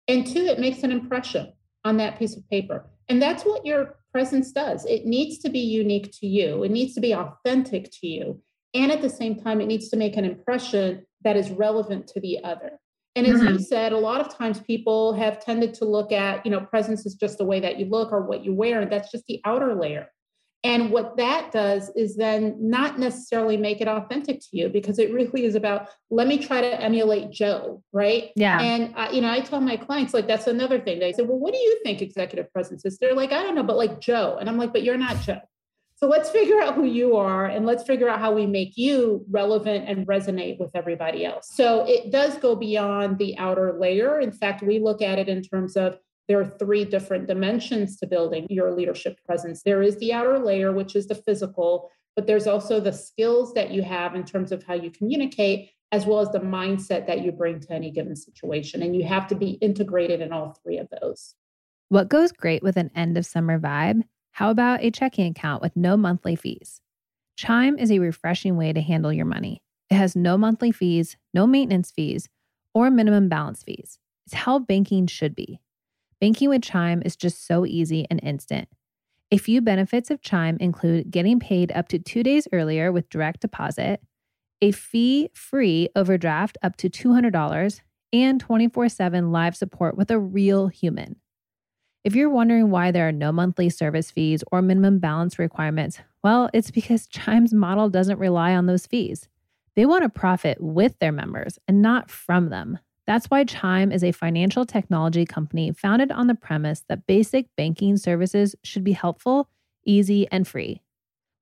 And 0.07 0.25
two, 0.25 0.45
it 0.45 0.59
makes 0.59 0.81
an 0.83 0.91
impression 0.91 1.51
on 1.83 1.97
that 1.97 2.17
piece 2.17 2.37
of 2.37 2.49
paper. 2.49 2.89
And 3.09 3.21
that's 3.21 3.43
what 3.43 3.65
your 3.65 3.98
presence 4.11 4.51
does. 4.51 4.85
It 4.85 5.05
needs 5.05 5.37
to 5.39 5.49
be 5.49 5.59
unique 5.59 6.11
to 6.19 6.27
you, 6.27 6.63
it 6.63 6.71
needs 6.71 6.93
to 6.95 7.01
be 7.01 7.13
authentic 7.13 7.91
to 7.99 8.07
you. 8.07 8.41
And 8.73 8.91
at 8.91 9.01
the 9.01 9.09
same 9.09 9.39
time, 9.39 9.61
it 9.61 9.65
needs 9.67 9.89
to 9.89 9.97
make 9.97 10.15
an 10.15 10.25
impression 10.25 11.05
that 11.23 11.35
is 11.35 11.49
relevant 11.49 12.07
to 12.07 12.19
the 12.19 12.43
other. 12.43 12.79
And 13.15 13.25
as 13.25 13.41
mm-hmm. 13.41 13.53
you 13.53 13.59
said, 13.59 13.91
a 13.91 13.97
lot 13.97 14.21
of 14.21 14.33
times 14.33 14.59
people 14.59 15.13
have 15.13 15.43
tended 15.43 15.73
to 15.75 15.85
look 15.85 16.11
at, 16.11 16.45
you 16.45 16.51
know, 16.51 16.61
presence 16.61 17.05
is 17.05 17.15
just 17.15 17.37
the 17.37 17.43
way 17.43 17.59
that 17.59 17.79
you 17.79 17.85
look 17.85 18.11
or 18.11 18.21
what 18.21 18.45
you 18.45 18.53
wear. 18.53 18.79
And 18.81 18.91
that's 18.91 19.11
just 19.11 19.25
the 19.25 19.41
outer 19.45 19.73
layer. 19.73 20.09
And 20.63 20.91
what 20.91 21.15
that 21.15 21.53
does 21.53 21.89
is 21.95 22.17
then 22.17 22.55
not 22.59 22.99
necessarily 22.99 23.55
make 23.55 23.79
it 23.79 23.87
authentic 23.87 24.41
to 24.41 24.47
you 24.51 24.67
because 24.67 24.99
it 24.99 25.13
really 25.13 25.45
is 25.45 25.55
about, 25.55 25.87
let 26.09 26.27
me 26.27 26.37
try 26.37 26.59
to 26.59 26.81
emulate 26.81 27.31
Joe, 27.31 27.81
right? 27.93 28.31
Yeah. 28.35 28.59
And, 28.59 28.93
I, 28.97 29.11
you 29.11 29.21
know, 29.21 29.31
I 29.31 29.39
tell 29.39 29.61
my 29.61 29.77
clients, 29.77 30.13
like, 30.13 30.27
that's 30.27 30.47
another 30.47 30.77
thing. 30.77 30.99
They 30.99 31.13
say, 31.13 31.23
well, 31.23 31.39
what 31.39 31.53
do 31.53 31.59
you 31.59 31.79
think 31.83 32.01
executive 32.01 32.51
presence 32.51 32.83
is? 32.83 32.97
They're 32.97 33.15
like, 33.15 33.31
I 33.31 33.41
don't 33.41 33.55
know, 33.55 33.63
but 33.63 33.77
like 33.77 34.01
Joe. 34.01 34.37
And 34.37 34.49
I'm 34.49 34.57
like, 34.57 34.73
but 34.73 34.83
you're 34.83 34.97
not 34.97 35.21
Joe. 35.21 35.39
So 35.95 36.07
let's 36.07 36.29
figure 36.29 36.61
out 36.61 36.75
who 36.75 36.85
you 36.85 37.17
are 37.17 37.45
and 37.45 37.65
let's 37.65 37.83
figure 37.83 38.07
out 38.07 38.19
how 38.19 38.33
we 38.33 38.45
make 38.45 38.77
you 38.77 39.25
relevant 39.29 39.87
and 39.87 40.07
resonate 40.07 40.57
with 40.57 40.71
everybody 40.73 41.25
else. 41.25 41.51
So 41.53 41.85
it 41.87 42.09
does 42.09 42.37
go 42.37 42.55
beyond 42.55 43.17
the 43.17 43.37
outer 43.37 43.77
layer. 43.77 44.19
In 44.19 44.31
fact, 44.31 44.61
we 44.61 44.79
look 44.79 45.01
at 45.01 45.19
it 45.19 45.27
in 45.27 45.41
terms 45.41 45.75
of 45.75 45.97
there 46.29 46.39
are 46.39 46.45
three 46.45 46.85
different 46.85 47.27
dimensions 47.27 47.97
to 47.97 48.07
building 48.07 48.47
your 48.49 48.71
leadership 48.71 49.19
presence. 49.25 49.63
There 49.63 49.81
is 49.81 49.97
the 49.97 50.13
outer 50.13 50.39
layer, 50.39 50.71
which 50.71 50.95
is 50.95 51.07
the 51.07 51.15
physical, 51.15 51.89
but 52.15 52.27
there's 52.27 52.47
also 52.47 52.79
the 52.79 52.93
skills 52.93 53.53
that 53.55 53.71
you 53.71 53.81
have 53.81 54.15
in 54.15 54.23
terms 54.23 54.53
of 54.53 54.63
how 54.63 54.75
you 54.75 54.91
communicate, 54.91 55.71
as 55.91 56.05
well 56.05 56.19
as 56.19 56.29
the 56.29 56.39
mindset 56.39 57.07
that 57.07 57.25
you 57.25 57.33
bring 57.33 57.59
to 57.59 57.73
any 57.73 57.91
given 57.91 58.15
situation. 58.15 58.81
And 58.81 58.95
you 58.95 59.03
have 59.03 59.27
to 59.27 59.35
be 59.35 59.51
integrated 59.53 60.21
in 60.21 60.31
all 60.31 60.55
three 60.63 60.77
of 60.77 60.87
those. 61.01 61.35
What 61.89 62.07
goes 62.07 62.31
great 62.31 62.63
with 62.63 62.77
an 62.77 62.91
end 62.95 63.17
of 63.17 63.25
summer 63.25 63.59
vibe 63.59 64.03
how 64.39 64.51
about 64.51 64.81
a 64.81 64.89
checking 64.89 65.29
account 65.29 65.61
with 65.61 65.75
no 65.75 65.97
monthly 65.97 66.35
fees? 66.35 66.79
Chime 67.35 67.77
is 67.77 67.91
a 67.91 67.99
refreshing 67.99 68.55
way 68.55 68.71
to 68.71 68.79
handle 68.79 69.11
your 69.11 69.25
money. 69.25 69.61
It 69.89 69.95
has 69.95 70.15
no 70.15 70.37
monthly 70.37 70.71
fees, 70.71 71.17
no 71.33 71.45
maintenance 71.45 71.91
fees, 71.91 72.29
or 72.73 72.89
minimum 72.89 73.27
balance 73.27 73.63
fees. 73.63 73.99
It's 74.25 74.35
how 74.35 74.59
banking 74.59 75.07
should 75.07 75.35
be. 75.35 75.59
Banking 76.21 76.49
with 76.49 76.63
Chime 76.63 77.01
is 77.05 77.15
just 77.15 77.45
so 77.47 77.65
easy 77.65 78.05
and 78.09 78.19
instant. 78.21 78.67
A 79.31 79.37
few 79.37 79.61
benefits 79.61 80.11
of 80.11 80.21
Chime 80.21 80.57
include 80.59 81.11
getting 81.11 81.39
paid 81.39 81.71
up 81.71 81.87
to 81.89 81.99
two 81.99 82.23
days 82.23 82.47
earlier 82.51 82.91
with 82.91 83.09
direct 83.09 83.41
deposit, 83.41 84.01
a 84.61 84.71
fee 84.71 85.29
free 85.33 85.87
overdraft 85.95 86.57
up 86.61 86.75
to 86.77 86.89
$200, 86.89 87.81
and 88.11 88.39
24 88.39 88.89
7 88.89 89.31
live 89.31 89.55
support 89.55 89.95
with 89.95 90.11
a 90.11 90.19
real 90.19 90.67
human. 90.67 91.15
If 92.03 92.15
you're 92.15 92.29
wondering 92.29 92.71
why 92.71 92.91
there 92.91 93.07
are 93.07 93.13
no 93.13 93.31
monthly 93.31 93.69
service 93.69 94.09
fees 94.09 94.43
or 94.51 94.61
minimum 94.61 94.99
balance 94.99 95.37
requirements, 95.37 95.99
well, 96.23 96.49
it's 96.53 96.71
because 96.71 97.07
Chime's 97.09 97.53
model 97.53 97.89
doesn't 97.89 98.19
rely 98.19 98.55
on 98.55 98.65
those 98.65 98.87
fees. 98.87 99.29
They 99.75 99.85
want 99.85 100.03
to 100.03 100.09
profit 100.09 100.57
with 100.59 100.97
their 100.99 101.11
members 101.11 101.59
and 101.67 101.81
not 101.81 102.09
from 102.09 102.49
them. 102.49 102.79
That's 103.09 103.25
why 103.25 103.43
Chime 103.43 103.91
is 103.91 104.03
a 104.03 104.11
financial 104.11 104.67
technology 104.67 105.25
company 105.25 105.71
founded 105.71 106.11
on 106.11 106.27
the 106.27 106.35
premise 106.35 106.83
that 106.89 107.07
basic 107.07 107.47
banking 107.57 107.97
services 107.97 108.55
should 108.63 108.83
be 108.83 108.91
helpful, 108.91 109.49
easy, 109.83 110.27
and 110.31 110.47
free. 110.47 110.83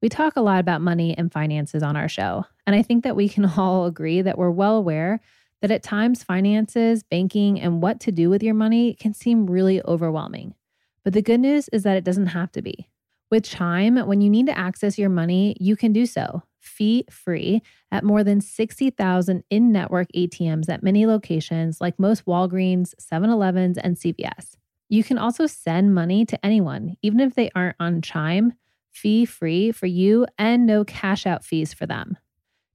We 0.02 0.08
talk 0.08 0.38
a 0.38 0.42
lot 0.42 0.62
about 0.62 0.80
money 0.80 1.14
and 1.18 1.30
finances 1.30 1.84
on 1.84 1.98
our 1.98 2.08
show, 2.08 2.46
and 2.66 2.74
I 2.74 2.84
think 2.84 3.04
that 3.04 3.18
we 3.18 3.28
can 3.28 3.44
all 3.58 3.86
agree 3.86 4.22
that 4.22 4.38
we're 4.38 4.50
well 4.50 4.78
aware 4.78 5.20
that 5.62 5.70
at 5.70 5.84
times 5.84 6.24
finances, 6.24 7.04
banking, 7.04 7.60
and 7.60 7.84
what 7.84 8.00
to 8.00 8.14
do 8.14 8.30
with 8.30 8.44
your 8.44 8.54
money 8.54 8.94
can 8.94 9.14
seem 9.14 9.46
really 9.46 9.82
overwhelming. 9.84 10.56
But 11.04 11.12
the 11.12 11.22
good 11.22 11.42
news 11.42 11.68
is 11.74 11.84
that 11.84 11.98
it 11.98 12.06
doesn't 12.06 12.28
have 12.28 12.54
to 12.54 12.62
be. 12.62 12.88
With 13.30 13.44
Chime, 13.44 13.98
when 14.08 14.22
you 14.22 14.30
need 14.30 14.46
to 14.46 14.58
access 14.58 14.98
your 14.98 15.10
money, 15.10 15.58
you 15.60 15.76
can 15.76 15.92
do 15.92 16.06
so 16.06 16.44
fee 16.68 17.06
free 17.10 17.62
at 17.92 18.04
more 18.04 18.24
than 18.24 18.42
60,000 18.42 19.44
in 19.50 19.72
network 19.72 20.08
ATMs 20.16 20.70
at 20.70 20.84
many 20.84 21.06
locations 21.06 21.82
like 21.82 21.98
most 21.98 22.26
Walgreens, 22.26 22.94
7 23.00 23.30
Elevens, 23.30 23.78
and 23.78 23.96
CVS. 23.96 24.56
You 24.90 25.04
can 25.04 25.18
also 25.18 25.48
send 25.48 25.96
money 25.96 26.26
to 26.26 26.46
anyone, 26.46 26.96
even 27.02 27.20
if 27.20 27.36
they 27.36 27.50
aren't 27.56 27.76
on 27.80 28.02
Chime, 28.02 28.54
fee 28.92 29.26
free 29.26 29.72
for 29.72 29.86
you 29.86 30.26
and 30.38 30.66
no 30.66 30.84
cash 30.84 31.26
out 31.26 31.44
fees 31.44 31.74
for 31.74 31.86
them. 31.86 32.18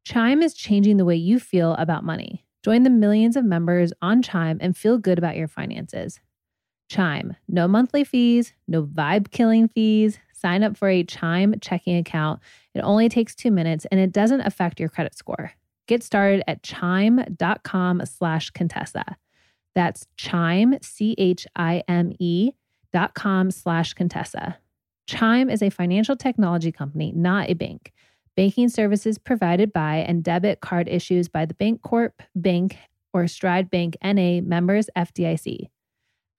Chime 0.05 0.43
is 0.43 0.55
changing 0.55 0.97
the 0.97 1.05
way 1.05 1.17
you 1.17 1.39
feel 1.39 1.75
about 1.75 2.05
money. 2.05 2.45
Join 2.65 2.83
the 2.83 2.91
millions 2.91 3.37
of 3.37 3.45
members 3.45 3.93
on 4.03 4.23
Chime 4.23 4.59
and 4.61 4.77
feel 4.77 4.99
good 4.99 5.19
about 5.19 5.37
your 5.37 5.49
finances. 5.49 6.21
Chime, 6.89 7.35
no 7.49 7.67
monthly 7.67 8.05
fees, 8.05 8.53
no 8.69 8.85
vibe 8.85 9.31
killing 9.31 9.67
fees. 9.69 10.19
Sign 10.35 10.63
up 10.63 10.77
for 10.77 10.89
a 10.89 11.05
Chime 11.05 11.55
checking 11.61 11.97
account. 11.97 12.41
It 12.75 12.81
only 12.81 13.09
takes 13.09 13.35
two 13.35 13.50
minutes 13.50 13.87
and 13.91 14.00
it 14.00 14.12
doesn't 14.12 14.41
affect 14.43 14.81
your 14.81 14.88
credit 14.88 15.14
score. 15.14 15.52
Get 15.87 16.02
started 16.02 16.43
at 16.47 16.62
chime.com 16.62 18.07
slash 18.07 18.50
Contessa. 18.50 19.05
That's 19.75 20.07
chime, 20.17 20.76
C 20.83 21.14
H 21.19 21.47
I 21.57 21.83
M 21.88 22.12
E 22.19 22.52
dot 22.93 23.14
com 23.14 23.50
slash 23.50 23.95
Contessa. 23.95 24.59
Chime 25.07 25.50
is 25.50 25.62
a 25.62 25.71
financial 25.71 26.17
technology 26.17 26.71
company, 26.71 27.12
not 27.14 27.50
a 27.50 27.55
bank. 27.55 27.93
Banking 28.37 28.69
services 28.69 29.19
provided 29.19 29.73
by 29.73 29.97
and 29.97 30.23
debit 30.23 30.61
card 30.61 30.88
issues 30.88 31.29
by 31.29 31.45
the 31.45 31.55
Bancorp 31.55 32.12
Bank 32.35 32.79
or 33.12 33.26
Stride 33.26 33.71
Bank 33.71 33.97
NA 34.02 34.41
members 34.41 34.88
FDIC. 34.97 35.69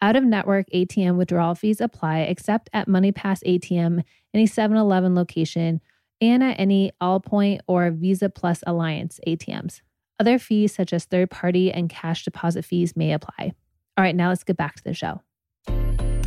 Out 0.02 0.16
of 0.16 0.24
network 0.24 0.66
ATM 0.74 1.18
withdrawal 1.18 1.56
fees 1.56 1.80
apply 1.80 2.20
except 2.22 2.70
at 2.74 2.88
MoneyPass 2.88 3.44
ATM, 3.48 4.04
any 4.34 4.46
7 4.46 4.76
Eleven 4.76 5.16
location, 5.16 5.82
and 6.22 6.44
at 6.44 6.60
any 6.60 6.92
Allpoint 7.02 7.60
or 7.68 7.90
Visa 7.92 8.30
Plus 8.30 8.64
Alliance 8.66 9.20
ATMs. 9.28 9.82
Other 10.20 10.40
fees, 10.40 10.74
such 10.74 10.94
as 10.94 11.06
third 11.06 11.30
party 11.30 11.72
and 11.72 11.90
cash 11.90 12.24
deposit 12.24 12.64
fees, 12.66 12.96
may 12.96 13.14
apply. 13.14 13.54
All 13.98 14.04
right, 14.04 14.16
now 14.16 14.30
let's 14.30 14.44
get 14.44 14.58
back 14.58 14.76
to 14.76 14.84
the 14.84 14.94
show. 14.94 15.22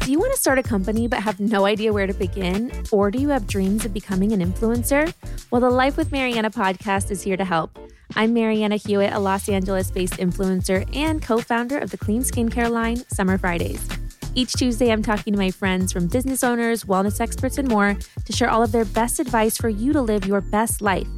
Do 0.06 0.12
you 0.12 0.20
want 0.20 0.32
to 0.34 0.38
start 0.38 0.58
a 0.58 0.62
company 0.62 1.08
but 1.08 1.20
have 1.20 1.40
no 1.40 1.64
idea 1.64 1.92
where 1.92 2.06
to 2.06 2.14
begin? 2.14 2.70
Or 2.92 3.10
do 3.10 3.18
you 3.18 3.30
have 3.30 3.48
dreams 3.48 3.84
of 3.84 3.92
becoming 3.92 4.32
an 4.32 4.40
influencer? 4.40 5.12
Well, 5.50 5.60
the 5.60 5.70
Life 5.70 5.96
with 5.96 6.12
Marianna 6.12 6.50
podcast 6.50 7.10
is 7.10 7.22
here 7.22 7.36
to 7.36 7.44
help. 7.44 7.76
I'm 8.14 8.32
Marianna 8.32 8.76
Hewitt, 8.76 9.12
a 9.12 9.18
Los 9.18 9.48
Angeles 9.48 9.90
based 9.90 10.14
influencer 10.14 10.88
and 10.94 11.20
co 11.20 11.38
founder 11.38 11.78
of 11.78 11.90
the 11.90 11.98
clean 11.98 12.22
skincare 12.22 12.70
line, 12.70 12.98
Summer 13.08 13.36
Fridays. 13.36 13.88
Each 14.36 14.52
Tuesday, 14.52 14.92
I'm 14.92 15.02
talking 15.02 15.32
to 15.32 15.38
my 15.38 15.50
friends 15.50 15.94
from 15.94 16.08
business 16.08 16.44
owners, 16.44 16.84
wellness 16.84 17.22
experts, 17.22 17.56
and 17.56 17.66
more 17.66 17.96
to 18.26 18.32
share 18.34 18.50
all 18.50 18.62
of 18.62 18.70
their 18.70 18.84
best 18.84 19.18
advice 19.18 19.56
for 19.56 19.70
you 19.70 19.94
to 19.94 20.02
live 20.02 20.26
your 20.26 20.42
best 20.42 20.82
life. 20.82 21.08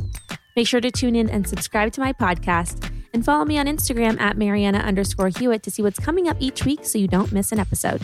Make 0.55 0.69
sure 0.69 0.81
to 0.81 0.89
tune 0.93 1.17
in 1.17 1.29
and 1.29 1.45
subscribe 1.45 1.91
to 1.95 2.01
my 2.01 2.13
podcast 2.13 2.93
and 3.13 3.25
follow 3.25 3.45
me 3.45 3.59
on 3.59 3.67
Instagram 3.67 4.21
at 4.21 4.39
Marianna 4.39 4.79
underscore 4.79 5.31
Hewitt 5.31 5.65
to 5.65 5.71
see 5.73 5.83
what's 5.83 5.99
coming 5.99 6.29
up 6.29 6.37
each 6.39 6.65
week 6.65 6.85
so 6.85 6.97
you 6.97 7.09
don't 7.09 7.33
miss 7.33 7.51
an 7.51 7.59
episode. 7.59 8.03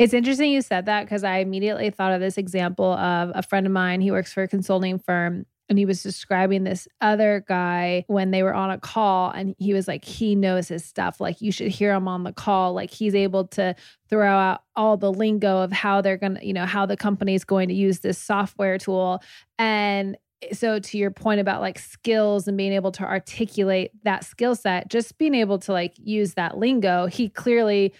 It's 0.00 0.12
interesting 0.12 0.50
you 0.50 0.60
said 0.60 0.86
that 0.86 1.04
because 1.04 1.22
I 1.22 1.38
immediately 1.38 1.90
thought 1.90 2.14
of 2.14 2.20
this 2.20 2.36
example 2.36 2.92
of 2.94 3.30
a 3.32 3.44
friend 3.44 3.64
of 3.64 3.72
mine. 3.72 4.00
He 4.00 4.10
works 4.10 4.32
for 4.32 4.42
a 4.42 4.48
consulting 4.48 4.98
firm 4.98 5.46
and 5.68 5.78
he 5.78 5.84
was 5.84 6.02
describing 6.02 6.64
this 6.64 6.86
other 7.00 7.44
guy 7.48 8.04
when 8.06 8.30
they 8.30 8.42
were 8.42 8.54
on 8.54 8.70
a 8.70 8.78
call 8.78 9.30
and 9.30 9.54
he 9.58 9.72
was 9.72 9.88
like 9.88 10.04
he 10.04 10.34
knows 10.34 10.68
his 10.68 10.84
stuff. 10.84 11.20
Like 11.20 11.40
you 11.40 11.50
should 11.50 11.68
hear 11.68 11.92
him 11.92 12.08
on 12.08 12.24
the 12.24 12.32
call. 12.32 12.72
Like 12.72 12.90
he's 12.90 13.14
able 13.14 13.48
to 13.48 13.74
throw 14.08 14.30
out 14.30 14.62
all 14.76 14.96
the 14.96 15.12
lingo 15.12 15.58
of 15.58 15.72
how 15.72 16.00
they're 16.00 16.16
going 16.16 16.36
to 16.36 16.46
you 16.46 16.52
know 16.52 16.66
how 16.66 16.86
the 16.86 16.96
company 16.96 17.34
is 17.34 17.44
going 17.44 17.68
to 17.68 17.74
use 17.74 18.00
this 18.00 18.18
software 18.18 18.78
tool. 18.78 19.22
And 19.58 20.16
so 20.52 20.78
to 20.78 20.98
your 20.98 21.10
point 21.10 21.40
about 21.40 21.60
like 21.60 21.78
skills 21.78 22.46
and 22.46 22.56
being 22.56 22.72
able 22.72 22.92
to 22.92 23.02
articulate 23.02 23.90
that 24.04 24.24
skill 24.24 24.54
set 24.54 24.88
just 24.88 25.16
being 25.18 25.34
able 25.34 25.58
to 25.58 25.72
like 25.72 25.94
use 25.96 26.34
that 26.34 26.58
lingo 26.58 27.06
he 27.06 27.28
clearly 27.30 27.92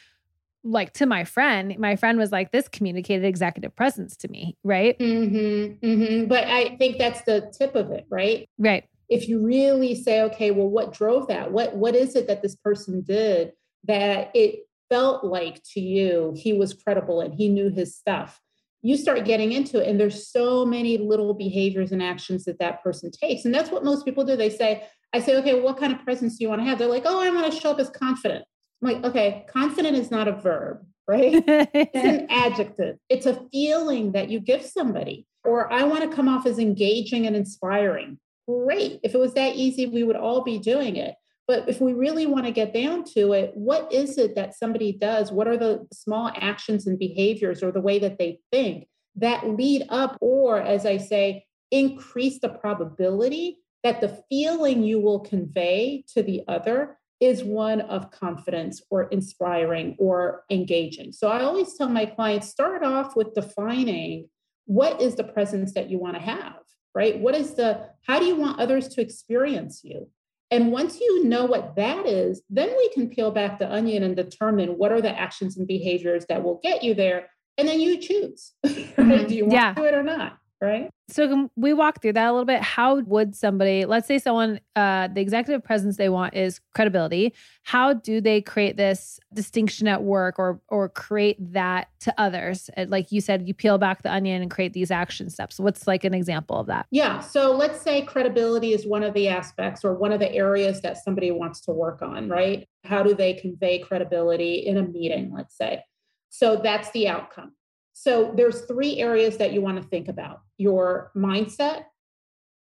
like 0.67 0.93
to 0.95 1.07
my 1.07 1.25
friend, 1.25 1.79
my 1.79 1.97
friend 1.97 2.19
was 2.19 2.33
like, 2.33 2.51
this 2.51 2.69
communicated 2.69 3.25
executive 3.25 3.75
presence 3.77 4.17
to 4.19 4.29
me, 4.29 4.57
right? 4.65 4.99
Mm-hmm, 4.99 5.87
mm-hmm. 5.87 6.29
But 6.29 6.45
I 6.45 6.77
think 6.77 6.99
that's 6.99 7.23
the 7.23 7.53
tip 7.57 7.75
of 7.75 7.91
it, 7.91 8.07
right? 8.11 8.49
Right. 8.59 8.85
If 9.09 9.29
you 9.29 9.45
really 9.45 9.95
say, 9.95 10.23
okay, 10.23 10.51
well, 10.51 10.69
what 10.69 10.93
drove 10.93 11.29
that? 11.29 11.53
What 11.53 11.77
what 11.77 11.95
is 11.95 12.17
it 12.17 12.27
that 12.27 12.43
this 12.43 12.57
person 12.57 13.03
did 13.03 13.53
that 13.85 14.31
it 14.35 14.61
felt 14.89 15.25
like 15.25 15.63
to 15.75 15.81
you 15.81 16.35
he 16.37 16.53
was 16.53 16.75
credible 16.75 17.21
and 17.21 17.33
he 17.33 17.49
knew 17.49 17.71
his 17.71 17.97
stuff? 17.97 18.41
You 18.83 18.97
start 18.97 19.25
getting 19.25 19.53
into 19.53 19.83
it, 19.83 19.89
and 19.89 19.99
there's 19.99 20.29
so 20.31 20.65
many 20.65 20.99
little 20.99 21.35
behaviors 21.35 21.93
and 21.93 22.03
actions 22.03 22.45
that 22.45 22.59
that 22.59 22.83
person 22.83 23.11
takes, 23.11 23.45
and 23.45 23.55
that's 23.55 23.71
what 23.71 23.85
most 23.85 24.05
people 24.05 24.25
do. 24.25 24.37
They 24.37 24.51
say, 24.51 24.87
I 25.13 25.21
say, 25.21 25.37
okay, 25.37 25.61
what 25.61 25.79
kind 25.79 25.93
of 25.93 26.05
presence 26.05 26.37
do 26.37 26.45
you 26.45 26.49
want 26.49 26.61
to 26.61 26.67
have? 26.67 26.79
They're 26.79 26.89
like, 26.89 27.05
oh, 27.07 27.21
I 27.21 27.31
want 27.31 27.53
to 27.53 27.59
show 27.59 27.71
up 27.71 27.81
as 27.81 27.91
confident. 27.91 28.45
I'm 28.83 28.93
like, 28.93 29.05
okay, 29.05 29.47
confident 29.49 29.97
is 29.97 30.11
not 30.11 30.29
a 30.29 30.33
verb, 30.33 30.85
right? 31.09 31.43
it's 31.47 31.95
an 31.95 32.27
adjective. 32.31 32.97
It's 33.09 33.27
a 33.27 33.43
feeling 33.53 34.13
that 34.13 34.29
you 34.29 34.41
give 34.41 34.63
somebody. 34.63 35.27
Or 35.45 35.73
I 35.73 35.85
want 35.85 36.09
to 36.09 36.15
come 36.15 36.29
off 36.29 36.47
as 36.47 36.59
engaging 36.59 37.27
and 37.27 37.37
inspiring. 37.37 38.19
Great. 38.49 39.01
If 39.03 39.15
it 39.15 39.19
was 39.19 39.35
that 39.35 39.57
easy, 39.57 39.87
we 39.87 40.03
would 40.03 40.17
all 40.17 40.43
be 40.43 40.59
doing 40.59 40.97
it. 40.97 41.15
But 41.49 41.69
if 41.69 41.81
we 41.81 41.93
really 41.93 42.27
want 42.27 42.47
to 42.47 42.53
get 42.53 42.75
down 42.75 43.05
to 43.15 43.33
it, 43.33 43.53
what 43.55 43.93
is 43.93 44.19
it 44.19 44.35
that 44.35 44.57
somebody 44.57 44.93
does? 44.93 45.31
What 45.31 45.47
are 45.47 45.57
the 45.57 45.87
small 45.93 46.33
actions 46.35 46.87
and 46.87 46.99
behaviors 46.99 47.63
or 47.63 47.71
the 47.71 47.81
way 47.81 48.01
that 48.01 48.19
they 48.19 48.41
think 48.51 48.89
that 49.17 49.49
lead 49.49 49.87
up, 49.89 50.19
or 50.21 50.61
as 50.61 50.85
I 50.85 50.99
say, 50.99 51.47
increase 51.71 52.39
the 52.41 52.49
probability 52.49 53.59
that 53.83 54.01
the 54.01 54.23
feeling 54.29 54.83
you 54.83 55.01
will 55.01 55.21
convey 55.21 56.05
to 56.15 56.23
the 56.23 56.43
other 56.49 56.99
is 57.21 57.43
one 57.43 57.81
of 57.83 58.11
confidence 58.11 58.83
or 58.91 59.05
inspiring 59.05 59.97
or 59.99 60.45
engaging. 60.51 61.13
So 61.13 61.29
I 61.29 61.43
always 61.43 61.75
tell 61.75 61.89
my 61.89 62.07
clients 62.07 62.49
start 62.49 62.83
off 62.85 63.17
with 63.17 63.35
defining 63.35 64.29
what 64.67 65.01
is 65.01 65.15
the 65.15 65.25
presence 65.25 65.73
that 65.75 65.89
you 65.89 65.99
want 65.99 66.15
to 66.17 66.21
have, 66.23 66.59
right? 66.95 67.19
What 67.19 67.35
is 67.35 67.55
the, 67.55 67.89
how 68.07 68.19
do 68.19 68.27
you 68.27 68.37
want 68.37 68.61
others 68.61 68.89
to 68.89 69.01
experience 69.01 69.81
you? 69.83 70.11
And 70.51 70.71
once 70.71 71.01
you 71.01 71.25
know 71.25 71.45
what 71.47 71.75
that 71.77 72.07
is, 72.07 72.43
then 72.51 72.69
we 72.77 72.89
can 72.91 73.09
peel 73.09 73.31
back 73.31 73.59
the 73.59 73.73
onion 73.73 74.03
and 74.03 74.15
determine 74.15 74.71
what 74.79 74.93
are 74.93 75.01
the 75.01 75.19
actions 75.19 75.57
and 75.57 75.67
behaviors 75.67 76.27
that 76.29 76.43
will 76.45 76.61
get 76.63 76.83
you 76.85 76.95
there. 76.95 77.29
And 77.59 77.67
then 77.67 77.81
you 77.81 77.99
choose. 77.99 78.53
Right? 78.65 78.97
Mm-hmm. 78.97 79.27
Do 79.29 79.35
you 79.35 79.45
want 79.45 79.53
Yeah. 79.55 79.75
to 79.75 79.81
do 79.81 79.87
it 79.87 79.95
or 79.95 80.03
not? 80.03 80.39
Right. 80.61 80.89
So 81.09 81.29
can 81.29 81.51
we 81.55 81.75
walk 81.75 82.01
through 82.01 82.15
that 82.15 82.29
a 82.29 82.33
little 82.33 82.47
bit? 82.47 82.63
How 82.63 83.01
would 83.01 83.37
somebody, 83.37 83.85
let's 83.85 84.09
say 84.09 84.19
someone, 84.19 84.59
uh, 84.75 85.09
the 85.09 85.21
executive 85.21 85.63
presence 85.63 85.99
they 85.99 86.09
want 86.09 86.35
is 86.35 86.61
credibility. 86.75 87.35
How 87.63 87.93
do 87.93 88.23
they 88.23 88.41
create 88.41 88.77
this 88.77 89.21
distinction 89.35 89.87
at 89.87 90.03
work 90.03 90.39
or 90.39 90.61
or 90.69 90.89
create 90.89 91.37
that 91.53 91.89
to 92.01 92.15
others? 92.19 92.71
Uh, 92.77 92.87
Like 92.89 93.13
you 93.13 93.21
said, 93.21 93.47
you 93.47 93.53
peel 93.53 93.77
back 93.77 94.03
the 94.03 94.13
onion 94.13 94.41
and 94.41 94.51
create 94.51 94.73
these 94.73 94.91
action 94.91 95.29
steps. 95.29 95.61
What's 95.61 95.87
like 95.87 96.05
an 96.05 96.15
example 96.15 96.59
of 96.59 96.67
that? 96.69 96.87
Yeah. 96.91 97.21
So 97.21 97.53
let's 97.53 97.81
say 97.83 98.03
credibility 98.03 98.73
is 98.73 98.87
one 98.87 99.03
of 99.03 99.13
the 99.13 99.29
aspects 99.29 99.85
or 99.85 99.95
one 99.95 100.11
of 100.11 100.21
the 100.21 100.33
areas 100.33 100.81
that 100.81 100.97
somebody 100.97 101.31
wants 101.31 101.61
to 101.63 101.71
work 101.71 102.01
on, 102.01 102.31
right? 102.31 102.67
How 102.85 103.03
do 103.03 103.15
they 103.15 103.35
convey 103.35 103.79
credibility 103.81 104.67
in 104.67 104.79
a 104.79 104.83
meeting, 104.83 105.33
let's 105.35 105.57
say? 105.57 105.83
So 106.31 106.57
that's 106.57 106.91
the 106.93 107.09
outcome. 107.09 107.53
So 107.99 108.31
there's 108.37 108.61
three 108.67 108.99
areas 108.99 109.39
that 109.39 109.55
you 109.55 109.63
want 109.63 109.83
to 109.83 109.89
think 109.89 110.09
about 110.09 110.43
your 110.59 111.11
mindset, 111.17 111.85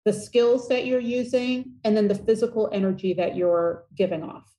the 0.06 0.14
skills 0.14 0.70
that 0.70 0.86
you're 0.86 1.02
using, 1.02 1.74
and 1.84 1.96
then 1.96 2.08
the 2.08 2.16
physical 2.16 2.70
energy 2.72 3.14
that 3.16 3.36
you're 3.36 3.84
giving 3.96 4.24
off. 4.24 4.50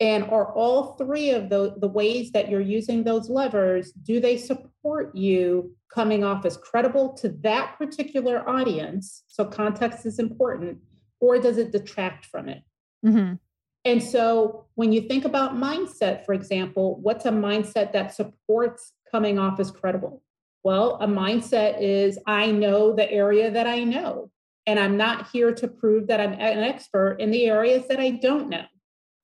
And 0.00 0.24
are 0.24 0.52
all 0.52 0.96
three 0.96 1.30
of 1.30 1.48
the, 1.48 1.76
the 1.78 1.88
ways 1.88 2.30
that 2.32 2.50
you're 2.50 2.60
using 2.60 3.04
those 3.04 3.30
levers, 3.30 3.92
do 3.92 4.20
they 4.20 4.36
support 4.36 5.16
you 5.16 5.74
coming 5.90 6.24
off 6.24 6.44
as 6.44 6.58
credible 6.58 7.14
to 7.14 7.30
that 7.40 7.78
particular 7.78 8.46
audience? 8.46 9.24
So 9.28 9.46
context 9.46 10.04
is 10.04 10.18
important, 10.18 10.76
or 11.20 11.38
does 11.38 11.56
it 11.56 11.72
detract 11.72 12.26
from 12.26 12.50
it? 12.50 12.62
Mm-hmm. 13.04 13.36
And 13.86 14.02
so 14.02 14.66
when 14.74 14.92
you 14.92 15.08
think 15.08 15.24
about 15.24 15.54
mindset, 15.54 16.26
for 16.26 16.34
example, 16.34 17.00
what's 17.00 17.24
a 17.24 17.30
mindset 17.30 17.94
that 17.94 18.14
supports 18.14 18.92
coming 19.12 19.38
off 19.38 19.60
as 19.60 19.70
credible? 19.70 20.22
Well, 20.64 20.98
a 21.00 21.06
mindset 21.06 21.80
is 21.80 22.18
I 22.26 22.50
know 22.50 22.94
the 22.94 23.10
area 23.10 23.50
that 23.50 23.66
I 23.66 23.84
know, 23.84 24.30
and 24.66 24.78
I'm 24.78 24.96
not 24.96 25.28
here 25.30 25.52
to 25.54 25.68
prove 25.68 26.06
that 26.06 26.20
I'm 26.20 26.32
an 26.32 26.62
expert 26.62 27.20
in 27.20 27.30
the 27.30 27.46
areas 27.46 27.86
that 27.88 28.00
I 28.00 28.10
don't 28.10 28.48
know. 28.48 28.64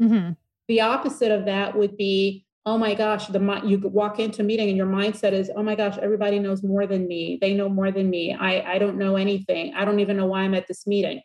Mm-hmm. 0.03 0.33
The 0.69 0.81
opposite 0.81 1.33
of 1.33 1.47
that 1.47 1.77
would 1.77 1.97
be, 1.97 2.45
oh 2.67 2.77
my 2.77 2.95
gosh, 2.95 3.29
the 3.29 3.63
you 3.65 3.79
walk 3.79 4.19
into 4.19 4.43
a 4.43 4.45
meeting 4.45 4.69
and 4.69 4.77
your 4.77 4.87
mindset 4.87 5.33
is, 5.33 5.51
oh 5.57 5.63
my 5.63 5.75
gosh, 5.75 5.97
everybody 5.99 6.39
knows 6.39 6.63
more 6.63 6.87
than 6.87 7.09
me. 7.09 7.39
They 7.41 7.55
know 7.55 7.69
more 7.69 7.91
than 7.91 8.11
me. 8.11 8.35
I, 8.35 8.75
I 8.75 8.79
don't 8.79 8.99
know 8.99 9.17
anything. 9.17 9.73
I 9.75 9.85
don't 9.85 10.01
even 10.01 10.17
know 10.17 10.27
why 10.27 10.43
I'm 10.43 10.55
at 10.55 10.67
this 10.67 10.87
meeting. 10.87 11.23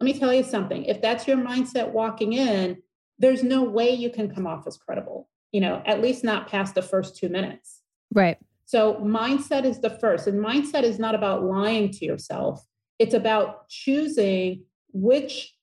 Let 0.00 0.04
me 0.04 0.18
tell 0.18 0.32
you 0.32 0.42
something. 0.42 0.84
If 0.84 1.02
that's 1.02 1.26
your 1.26 1.36
mindset 1.36 1.90
walking 1.90 2.32
in, 2.32 2.78
there's 3.18 3.42
no 3.42 3.62
way 3.62 3.90
you 3.90 4.10
can 4.10 4.34
come 4.34 4.46
off 4.46 4.66
as 4.66 4.76
credible, 4.76 5.28
you 5.52 5.60
know, 5.60 5.82
at 5.86 6.00
least 6.02 6.22
not 6.22 6.48
past 6.48 6.74
the 6.74 6.82
first 6.82 7.16
two 7.16 7.28
minutes. 7.28 7.82
Right. 8.16 8.38
So 8.64 8.94
mindset 8.94 9.64
is 9.64 9.80
the 9.80 9.90
first. 9.90 10.26
And 10.26 10.44
mindset 10.44 10.82
is 10.82 10.98
not 10.98 11.14
about 11.14 11.44
lying 11.44 11.90
to 11.92 12.04
yourself. 12.06 12.66
It's 12.98 13.14
about 13.14 13.68
choosing 13.68 14.64
which 14.92 15.54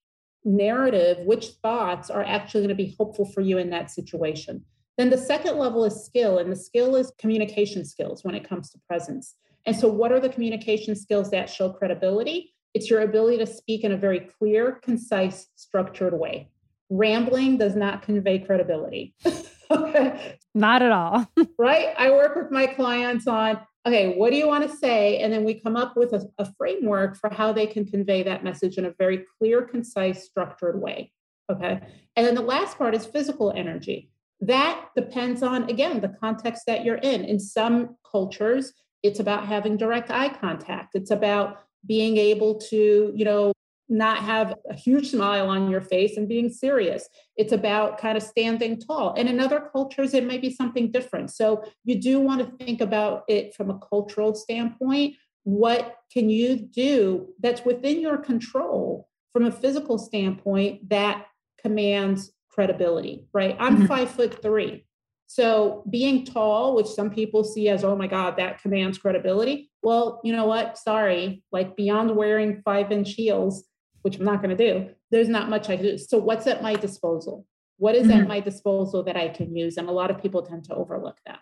narrative, 0.45 1.25
which 1.25 1.47
thoughts 1.63 2.11
are 2.11 2.23
actually 2.23 2.61
going 2.61 2.69
to 2.69 2.75
be 2.75 2.95
helpful 2.97 3.25
for 3.25 3.41
you 3.41 3.57
in 3.57 3.71
that 3.71 3.89
situation. 3.89 4.63
Then 4.97 5.09
the 5.09 5.17
second 5.17 5.57
level 5.57 5.83
is 5.83 6.05
skill, 6.05 6.37
and 6.37 6.51
the 6.51 6.55
skill 6.55 6.95
is 6.95 7.11
communication 7.17 7.83
skills 7.83 8.23
when 8.23 8.35
it 8.35 8.47
comes 8.47 8.69
to 8.69 8.79
presence. 8.87 9.33
And 9.65 9.75
so, 9.75 9.87
what 9.87 10.11
are 10.11 10.19
the 10.19 10.29
communication 10.29 10.95
skills 10.95 11.31
that 11.31 11.49
show 11.49 11.71
credibility? 11.71 12.53
It's 12.75 12.91
your 12.91 13.01
ability 13.01 13.39
to 13.39 13.47
speak 13.47 13.83
in 13.83 13.93
a 13.93 13.97
very 13.97 14.19
clear, 14.19 14.73
concise, 14.83 15.47
structured 15.55 16.13
way. 16.13 16.51
Rambling 16.91 17.57
does 17.57 17.75
not 17.75 18.03
convey 18.03 18.37
credibility. 18.37 19.15
okay 19.71 20.37
Not 20.55 20.81
at 20.81 20.91
all. 20.91 21.27
right? 21.57 21.93
I 21.97 22.11
work 22.11 22.35
with 22.35 22.51
my 22.51 22.67
clients 22.67 23.27
on, 23.27 23.59
okay, 23.85 24.15
what 24.15 24.31
do 24.31 24.37
you 24.37 24.47
want 24.47 24.69
to 24.69 24.77
say? 24.77 25.19
And 25.19 25.33
then 25.33 25.43
we 25.43 25.59
come 25.59 25.75
up 25.75 25.97
with 25.97 26.13
a, 26.13 26.27
a, 26.37 26.51
framework 26.53 27.17
for 27.17 27.29
how 27.31 27.51
they 27.51 27.65
can 27.65 27.85
convey 27.85 28.23
that 28.23 28.43
message 28.43 28.77
in 28.77 28.85
a 28.85 28.93
very 28.97 29.25
clear, 29.37 29.63
concise, 29.63 30.23
structured 30.25 30.79
way. 30.79 31.11
Okay. 31.51 31.81
And 32.15 32.25
then 32.25 32.35
the 32.35 32.41
last 32.41 32.77
part 32.77 32.95
is 32.95 33.05
physical 33.05 33.51
energy. 33.55 34.09
That 34.41 34.89
depends 34.95 35.41
on, 35.41 35.69
again, 35.69 36.01
the 36.01 36.15
context 36.19 36.63
that 36.67 36.83
you're 36.83 36.95
in. 36.97 37.23
In 37.23 37.39
some 37.39 37.95
cultures, 38.09 38.73
it's 39.01 39.19
about 39.19 39.45
having 39.45 39.77
direct 39.77 40.11
eye 40.11 40.29
contact, 40.29 40.95
it's 40.95 41.11
about 41.11 41.59
being 41.85 42.15
able 42.17 42.55
to, 42.55 43.11
you 43.13 43.25
know, 43.25 43.51
not 43.89 44.19
have 44.19 44.55
a 44.69 44.73
huge 44.73 45.11
smile 45.11 45.49
on 45.49 45.69
your 45.69 45.81
face 45.81 46.17
and 46.17 46.27
being 46.27 46.49
serious. 46.49 47.07
It's 47.37 47.51
about 47.51 47.97
kind 47.97 48.17
of 48.17 48.23
standing 48.23 48.79
tall. 48.79 49.13
And 49.17 49.27
in 49.27 49.39
other 49.39 49.69
cultures, 49.71 50.13
it 50.13 50.25
might 50.25 50.41
be 50.41 50.53
something 50.53 50.91
different. 50.91 51.31
So 51.31 51.63
you 51.83 51.99
do 52.01 52.19
want 52.19 52.41
to 52.41 52.65
think 52.65 52.81
about 52.81 53.23
it 53.27 53.53
from 53.55 53.69
a 53.69 53.79
cultural 53.79 54.33
standpoint. 54.35 55.15
What 55.43 55.97
can 56.11 56.29
you 56.29 56.55
do 56.55 57.27
that's 57.39 57.65
within 57.65 57.99
your 57.99 58.17
control 58.17 59.09
from 59.33 59.45
a 59.45 59.51
physical 59.51 59.97
standpoint 59.97 60.89
that 60.89 61.25
commands 61.61 62.31
credibility, 62.49 63.25
right? 63.33 63.57
I'm 63.59 63.77
mm-hmm. 63.77 63.85
five 63.87 64.11
foot 64.11 64.41
three. 64.41 64.85
So 65.27 65.83
being 65.89 66.25
tall, 66.25 66.75
which 66.75 66.87
some 66.87 67.09
people 67.09 67.43
see 67.43 67.67
as, 67.67 67.83
oh 67.83 67.95
my 67.95 68.07
God, 68.07 68.37
that 68.37 68.61
commands 68.61 68.99
credibility. 68.99 69.71
Well, 69.81 70.21
you 70.23 70.31
know 70.31 70.45
what? 70.45 70.77
Sorry, 70.77 71.43
like 71.51 71.75
beyond 71.75 72.15
wearing 72.15 72.61
five 72.63 72.91
inch 72.91 73.13
heels, 73.13 73.63
which 74.03 74.17
I'm 74.17 74.25
not 74.25 74.41
going 74.41 74.55
to 74.55 74.71
do, 74.71 74.89
there's 75.11 75.29
not 75.29 75.49
much 75.49 75.69
I 75.69 75.77
can 75.77 75.85
do. 75.85 75.97
So, 75.97 76.17
what's 76.19 76.45
at 76.45 76.61
my 76.61 76.75
disposal? 76.75 77.45
What 77.77 77.95
is 77.95 78.07
mm-hmm. 78.07 78.21
at 78.21 78.27
my 78.27 78.39
disposal 78.39 79.03
that 79.03 79.17
I 79.17 79.29
can 79.29 79.55
use? 79.55 79.77
And 79.77 79.89
a 79.89 79.91
lot 79.91 80.11
of 80.11 80.21
people 80.21 80.43
tend 80.43 80.65
to 80.65 80.75
overlook 80.75 81.17
that. 81.25 81.39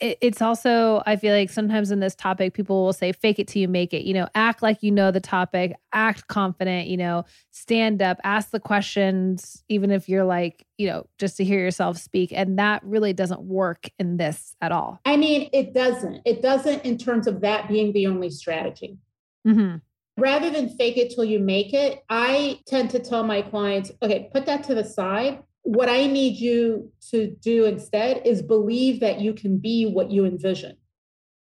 It's 0.00 0.40
also, 0.40 1.02
I 1.04 1.16
feel 1.16 1.34
like 1.34 1.50
sometimes 1.50 1.90
in 1.90 2.00
this 2.00 2.14
topic, 2.14 2.54
people 2.54 2.84
will 2.84 2.94
say, 2.94 3.12
fake 3.12 3.38
it 3.38 3.48
till 3.48 3.60
you 3.60 3.68
make 3.68 3.92
it. 3.92 4.04
You 4.04 4.14
know, 4.14 4.26
act 4.34 4.62
like 4.62 4.82
you 4.82 4.90
know 4.90 5.10
the 5.10 5.20
topic, 5.20 5.74
act 5.92 6.28
confident, 6.28 6.88
you 6.88 6.96
know, 6.96 7.24
stand 7.50 8.00
up, 8.00 8.18
ask 8.24 8.50
the 8.50 8.60
questions, 8.60 9.62
even 9.68 9.90
if 9.90 10.08
you're 10.08 10.24
like, 10.24 10.66
you 10.78 10.86
know, 10.86 11.06
just 11.18 11.36
to 11.36 11.44
hear 11.44 11.58
yourself 11.58 11.98
speak. 11.98 12.32
And 12.32 12.58
that 12.58 12.82
really 12.84 13.12
doesn't 13.12 13.42
work 13.42 13.90
in 13.98 14.16
this 14.16 14.56
at 14.62 14.72
all. 14.72 15.00
I 15.04 15.16
mean, 15.18 15.50
it 15.52 15.74
doesn't. 15.74 16.22
It 16.24 16.40
doesn't 16.40 16.84
in 16.84 16.96
terms 16.96 17.26
of 17.26 17.42
that 17.42 17.68
being 17.68 17.92
the 17.92 18.06
only 18.06 18.30
strategy. 18.30 18.98
Mm-hmm 19.46 19.76
rather 20.16 20.50
than 20.50 20.68
fake 20.68 20.96
it 20.96 21.14
till 21.14 21.24
you 21.24 21.40
make 21.40 21.72
it, 21.72 22.02
I 22.08 22.60
tend 22.66 22.90
to 22.90 22.98
tell 22.98 23.24
my 23.24 23.42
clients, 23.42 23.90
okay, 24.02 24.30
put 24.32 24.46
that 24.46 24.64
to 24.64 24.74
the 24.74 24.84
side. 24.84 25.42
What 25.62 25.88
I 25.88 26.06
need 26.06 26.36
you 26.36 26.92
to 27.10 27.30
do 27.40 27.64
instead 27.64 28.26
is 28.26 28.42
believe 28.42 29.00
that 29.00 29.20
you 29.20 29.32
can 29.32 29.58
be 29.58 29.86
what 29.86 30.10
you 30.10 30.24
envision, 30.24 30.76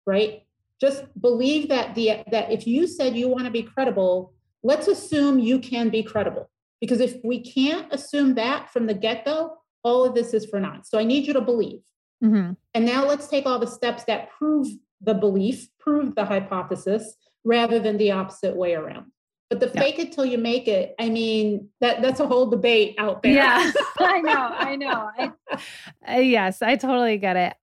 right? 0.05 0.43
Just 0.79 1.03
believe 1.19 1.69
that 1.69 1.95
the 1.95 2.23
that 2.31 2.51
if 2.51 2.65
you 2.65 2.87
said 2.87 3.15
you 3.15 3.27
want 3.27 3.45
to 3.45 3.51
be 3.51 3.63
credible, 3.63 4.33
let's 4.63 4.87
assume 4.87 5.39
you 5.39 5.59
can 5.59 5.89
be 5.89 6.03
credible. 6.03 6.49
Because 6.81 6.99
if 6.99 7.17
we 7.23 7.39
can't 7.39 7.93
assume 7.93 8.35
that 8.35 8.69
from 8.71 8.87
the 8.87 8.93
get-go, 8.93 9.57
all 9.83 10.03
of 10.03 10.15
this 10.15 10.33
is 10.33 10.45
for 10.45 10.59
naught. 10.59 10.85
So 10.85 10.97
I 10.97 11.03
need 11.03 11.25
you 11.25 11.33
to 11.33 11.41
believe. 11.41 11.79
Mm-hmm. 12.23 12.53
And 12.73 12.85
now 12.85 13.05
let's 13.05 13.27
take 13.27 13.45
all 13.45 13.59
the 13.59 13.67
steps 13.67 14.03
that 14.05 14.31
prove 14.31 14.67
the 15.01 15.13
belief, 15.13 15.69
prove 15.79 16.15
the 16.15 16.25
hypothesis, 16.25 17.15
rather 17.43 17.79
than 17.79 17.97
the 17.97 18.11
opposite 18.11 18.55
way 18.55 18.73
around. 18.73 19.11
But 19.49 19.59
the 19.59 19.69
fake 19.69 19.99
it 19.99 20.11
till 20.11 20.25
you 20.25 20.37
make 20.37 20.67
it, 20.67 20.95
I 20.99 21.09
mean, 21.09 21.69
that 21.79 22.01
that's 22.01 22.19
a 22.19 22.27
whole 22.27 22.49
debate 22.49 22.95
out 22.97 23.21
there. 23.21 23.33
Yeah, 23.33 23.71
I 23.99 24.19
know, 24.19 24.55
I 24.57 24.75
know. 24.75 25.09
I, 25.17 26.15
uh, 26.15 26.19
yes, 26.19 26.61
I 26.61 26.75
totally 26.75 27.17
get 27.17 27.35
it. 27.35 27.53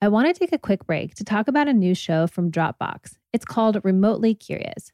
I 0.00 0.08
want 0.08 0.26
to 0.26 0.38
take 0.38 0.52
a 0.52 0.58
quick 0.58 0.86
break 0.86 1.14
to 1.16 1.24
talk 1.24 1.48
about 1.48 1.68
a 1.68 1.72
new 1.72 1.94
show 1.94 2.26
from 2.26 2.50
Dropbox. 2.50 3.18
It's 3.32 3.44
called 3.44 3.78
Remotely 3.84 4.34
Curious. 4.34 4.90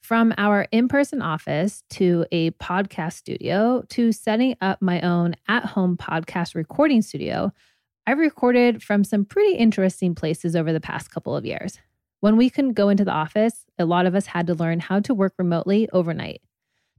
From 0.00 0.32
our 0.38 0.66
in 0.72 0.88
person 0.88 1.20
office 1.20 1.82
to 1.90 2.24
a 2.32 2.52
podcast 2.52 3.14
studio 3.14 3.82
to 3.90 4.12
setting 4.12 4.56
up 4.60 4.80
my 4.80 5.00
own 5.02 5.34
at 5.48 5.64
home 5.64 5.96
podcast 5.96 6.54
recording 6.54 7.02
studio, 7.02 7.52
I've 8.06 8.18
recorded 8.18 8.82
from 8.82 9.04
some 9.04 9.26
pretty 9.26 9.54
interesting 9.56 10.14
places 10.14 10.56
over 10.56 10.72
the 10.72 10.80
past 10.80 11.10
couple 11.10 11.36
of 11.36 11.44
years. 11.44 11.78
When 12.20 12.36
we 12.36 12.50
couldn't 12.50 12.72
go 12.72 12.88
into 12.88 13.04
the 13.04 13.12
office, 13.12 13.64
a 13.78 13.84
lot 13.84 14.06
of 14.06 14.14
us 14.14 14.26
had 14.26 14.48
to 14.48 14.54
learn 14.54 14.80
how 14.80 14.98
to 15.00 15.14
work 15.14 15.34
remotely 15.38 15.88
overnight. 15.92 16.42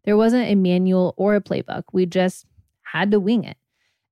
There 0.05 0.15
wasn't 0.15 0.47
a 0.47 0.55
manual 0.55 1.13
or 1.17 1.35
a 1.35 1.41
playbook, 1.41 1.83
we 1.91 2.05
just 2.05 2.45
had 2.83 3.11
to 3.11 3.19
wing 3.19 3.43
it. 3.43 3.57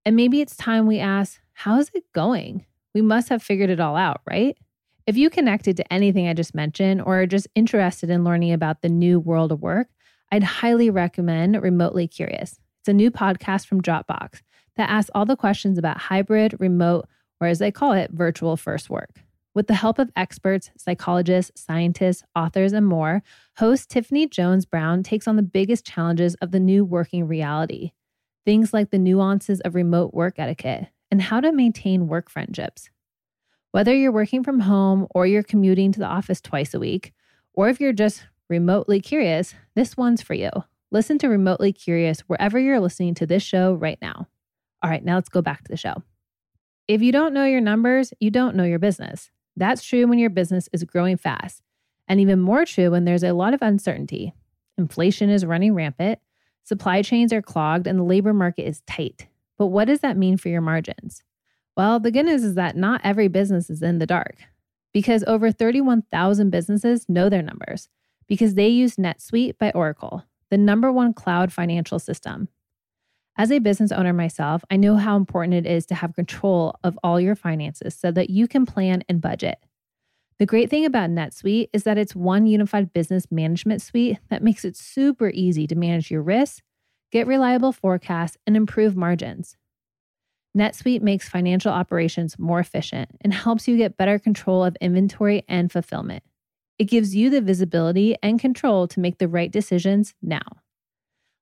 And 0.06 0.16
maybe 0.16 0.42
it's 0.42 0.56
time 0.56 0.86
we 0.86 1.00
ask, 1.00 1.40
how's 1.54 1.90
it 1.94 2.04
going? 2.14 2.66
We 2.94 3.02
must 3.02 3.30
have 3.30 3.42
figured 3.42 3.70
it 3.70 3.80
all 3.80 3.96
out, 3.96 4.22
right? 4.30 4.58
If 5.06 5.16
you 5.16 5.30
connected 5.30 5.78
to 5.78 5.94
anything 5.94 6.28
I 6.28 6.34
just 6.34 6.54
mentioned 6.54 7.02
or 7.02 7.22
are 7.22 7.26
just 7.26 7.48
interested 7.56 8.10
in 8.10 8.26
learning 8.26 8.52
about 8.52 8.82
the 8.82 8.90
new 8.90 9.20
world 9.20 9.54
of 9.54 9.62
work, 9.62 9.88
I'd 10.32 10.44
highly 10.44 10.90
recommend 10.90 11.62
Remotely 11.62 12.08
Curious. 12.08 12.60
It's 12.82 12.90
a 12.90 12.94
new 12.94 13.12
podcast 13.12 13.66
from 13.66 13.82
Dropbox 13.82 14.42
that 14.76 14.90
asks 14.90 15.10
all 15.16 15.26
the 15.26 15.38
questions 15.38 15.78
about 15.78 15.98
hybrid, 15.98 16.60
remote, 16.60 17.08
or 17.40 17.48
as 17.48 17.60
they 17.60 17.72
call 17.72 17.94
it, 17.94 18.12
virtual 18.12 18.58
first 18.58 18.90
work. 18.90 19.22
With 19.58 19.66
the 19.66 19.74
help 19.74 19.98
of 19.98 20.12
experts, 20.16 20.70
psychologists, 20.78 21.64
scientists, 21.64 22.22
authors, 22.36 22.74
and 22.74 22.86
more, 22.86 23.24
host 23.58 23.90
Tiffany 23.90 24.28
Jones 24.28 24.68
Brown 24.68 25.02
takes 25.02 25.28
on 25.28 25.36
the 25.36 25.42
biggest 25.42 25.84
challenges 25.84 26.36
of 26.36 26.52
the 26.52 26.60
new 26.60 26.86
working 26.86 27.26
reality. 27.28 27.90
Things 28.46 28.72
like 28.72 28.92
the 28.92 29.00
nuances 29.00 29.60
of 29.62 29.74
remote 29.74 30.14
work 30.14 30.38
etiquette 30.38 30.90
and 31.10 31.24
how 31.24 31.40
to 31.40 31.52
maintain 31.52 32.08
work 32.08 32.30
friendships. 32.30 32.92
Whether 33.72 33.96
you're 33.96 34.12
working 34.12 34.44
from 34.44 34.60
home 34.60 35.08
or 35.16 35.26
you're 35.26 35.42
commuting 35.42 35.92
to 35.94 36.00
the 36.00 36.06
office 36.06 36.40
twice 36.40 36.76
a 36.76 36.80
week, 36.80 37.12
or 37.56 37.68
if 37.68 37.82
you're 37.82 37.94
just 37.94 38.28
remotely 38.50 39.00
curious, 39.00 39.56
this 39.74 39.98
one's 39.98 40.22
for 40.22 40.36
you. 40.36 40.52
Listen 40.92 41.18
to 41.18 41.30
Remotely 41.30 41.74
Curious 41.74 42.20
wherever 42.28 42.60
you're 42.60 42.80
listening 42.80 43.16
to 43.16 43.26
this 43.26 43.42
show 43.42 43.74
right 43.74 43.98
now. 44.04 44.28
All 44.84 44.90
right, 44.92 45.04
now 45.04 45.16
let's 45.16 45.30
go 45.30 45.42
back 45.42 45.64
to 45.64 45.72
the 45.72 45.78
show. 45.78 46.04
If 46.88 47.02
you 47.02 47.12
don't 47.12 47.34
know 47.34 47.46
your 47.46 47.60
numbers, 47.60 48.14
you 48.20 48.30
don't 48.30 48.56
know 48.56 48.64
your 48.64 48.78
business. 48.78 49.32
That's 49.58 49.84
true 49.84 50.08
when 50.08 50.20
your 50.20 50.30
business 50.30 50.70
is 50.72 50.84
growing 50.84 51.18
fast, 51.18 51.64
and 52.08 52.20
even 52.20 52.40
more 52.40 52.64
true 52.64 52.92
when 52.92 53.06
there's 53.06 53.24
a 53.24 53.34
lot 53.34 53.56
of 53.56 53.62
uncertainty. 53.62 54.34
Inflation 54.78 55.32
is 55.32 55.46
running 55.46 55.74
rampant, 55.74 56.20
supply 56.64 57.02
chains 57.02 57.34
are 57.34 57.42
clogged, 57.42 57.88
and 57.88 57.98
the 57.98 58.04
labor 58.04 58.34
market 58.34 58.68
is 58.68 58.82
tight. 58.82 59.28
But 59.58 59.68
what 59.68 59.86
does 59.86 60.02
that 60.02 60.16
mean 60.16 60.38
for 60.38 60.50
your 60.50 60.62
margins? 60.62 61.24
Well, 61.76 62.00
the 62.00 62.12
good 62.12 62.28
news 62.28 62.44
is 62.44 62.54
that 62.54 62.78
not 62.78 63.02
every 63.04 63.28
business 63.28 63.70
is 63.70 63.82
in 63.82 63.98
the 63.98 64.06
dark 64.06 64.38
because 64.94 65.24
over 65.26 65.52
31,000 65.52 66.52
businesses 66.52 67.10
know 67.10 67.28
their 67.28 67.42
numbers 67.42 67.90
because 68.28 68.54
they 68.54 68.68
use 68.68 68.98
NetSuite 68.98 69.58
by 69.58 69.72
Oracle, 69.72 70.24
the 70.50 70.58
number 70.58 70.92
one 70.92 71.14
cloud 71.14 71.52
financial 71.52 71.98
system. 71.98 72.48
As 73.40 73.52
a 73.52 73.60
business 73.60 73.92
owner 73.92 74.14
myself, 74.14 74.66
I 74.72 74.78
know 74.78 74.96
how 74.96 75.16
important 75.16 75.54
it 75.54 75.68
is 75.68 75.86
to 75.88 75.96
have 75.96 76.16
control 76.16 76.76
of 76.84 76.98
all 77.04 77.22
your 77.22 77.36
finances 77.36 77.94
so 77.94 78.12
that 78.12 78.32
you 78.32 78.48
can 78.48 78.66
plan 78.66 79.04
and 79.08 79.22
budget. 79.22 79.60
The 80.40 80.48
great 80.48 80.72
thing 80.72 80.86
about 80.86 81.12
NetSuite 81.12 81.70
is 81.72 81.84
that 81.84 82.00
it's 82.00 82.16
one 82.16 82.48
unified 82.48 82.94
business 82.94 83.28
management 83.32 83.84
suite 83.84 84.18
that 84.30 84.44
makes 84.44 84.66
it 84.66 84.76
super 84.76 85.30
easy 85.30 85.68
to 85.68 85.76
manage 85.76 86.10
your 86.10 86.24
risks, 86.24 86.64
get 87.12 87.28
reliable 87.28 87.72
forecasts, 87.72 88.38
and 88.48 88.58
improve 88.58 88.96
margins. 88.96 89.56
NetSuite 90.58 91.04
makes 91.04 91.30
financial 91.30 91.72
operations 91.72 92.40
more 92.40 92.60
efficient 92.60 93.12
and 93.22 93.34
helps 93.34 93.68
you 93.68 93.78
get 93.78 93.98
better 93.98 94.18
control 94.18 94.64
of 94.64 94.76
inventory 94.82 95.44
and 95.48 95.72
fulfillment. 95.72 96.24
It 96.80 96.86
gives 96.86 97.16
you 97.16 97.30
the 97.30 97.42
visibility 97.42 98.16
and 98.24 98.40
control 98.40 98.88
to 98.88 99.00
make 99.00 99.20
the 99.20 99.28
right 99.28 99.52
decisions 99.52 100.16
now. 100.24 100.42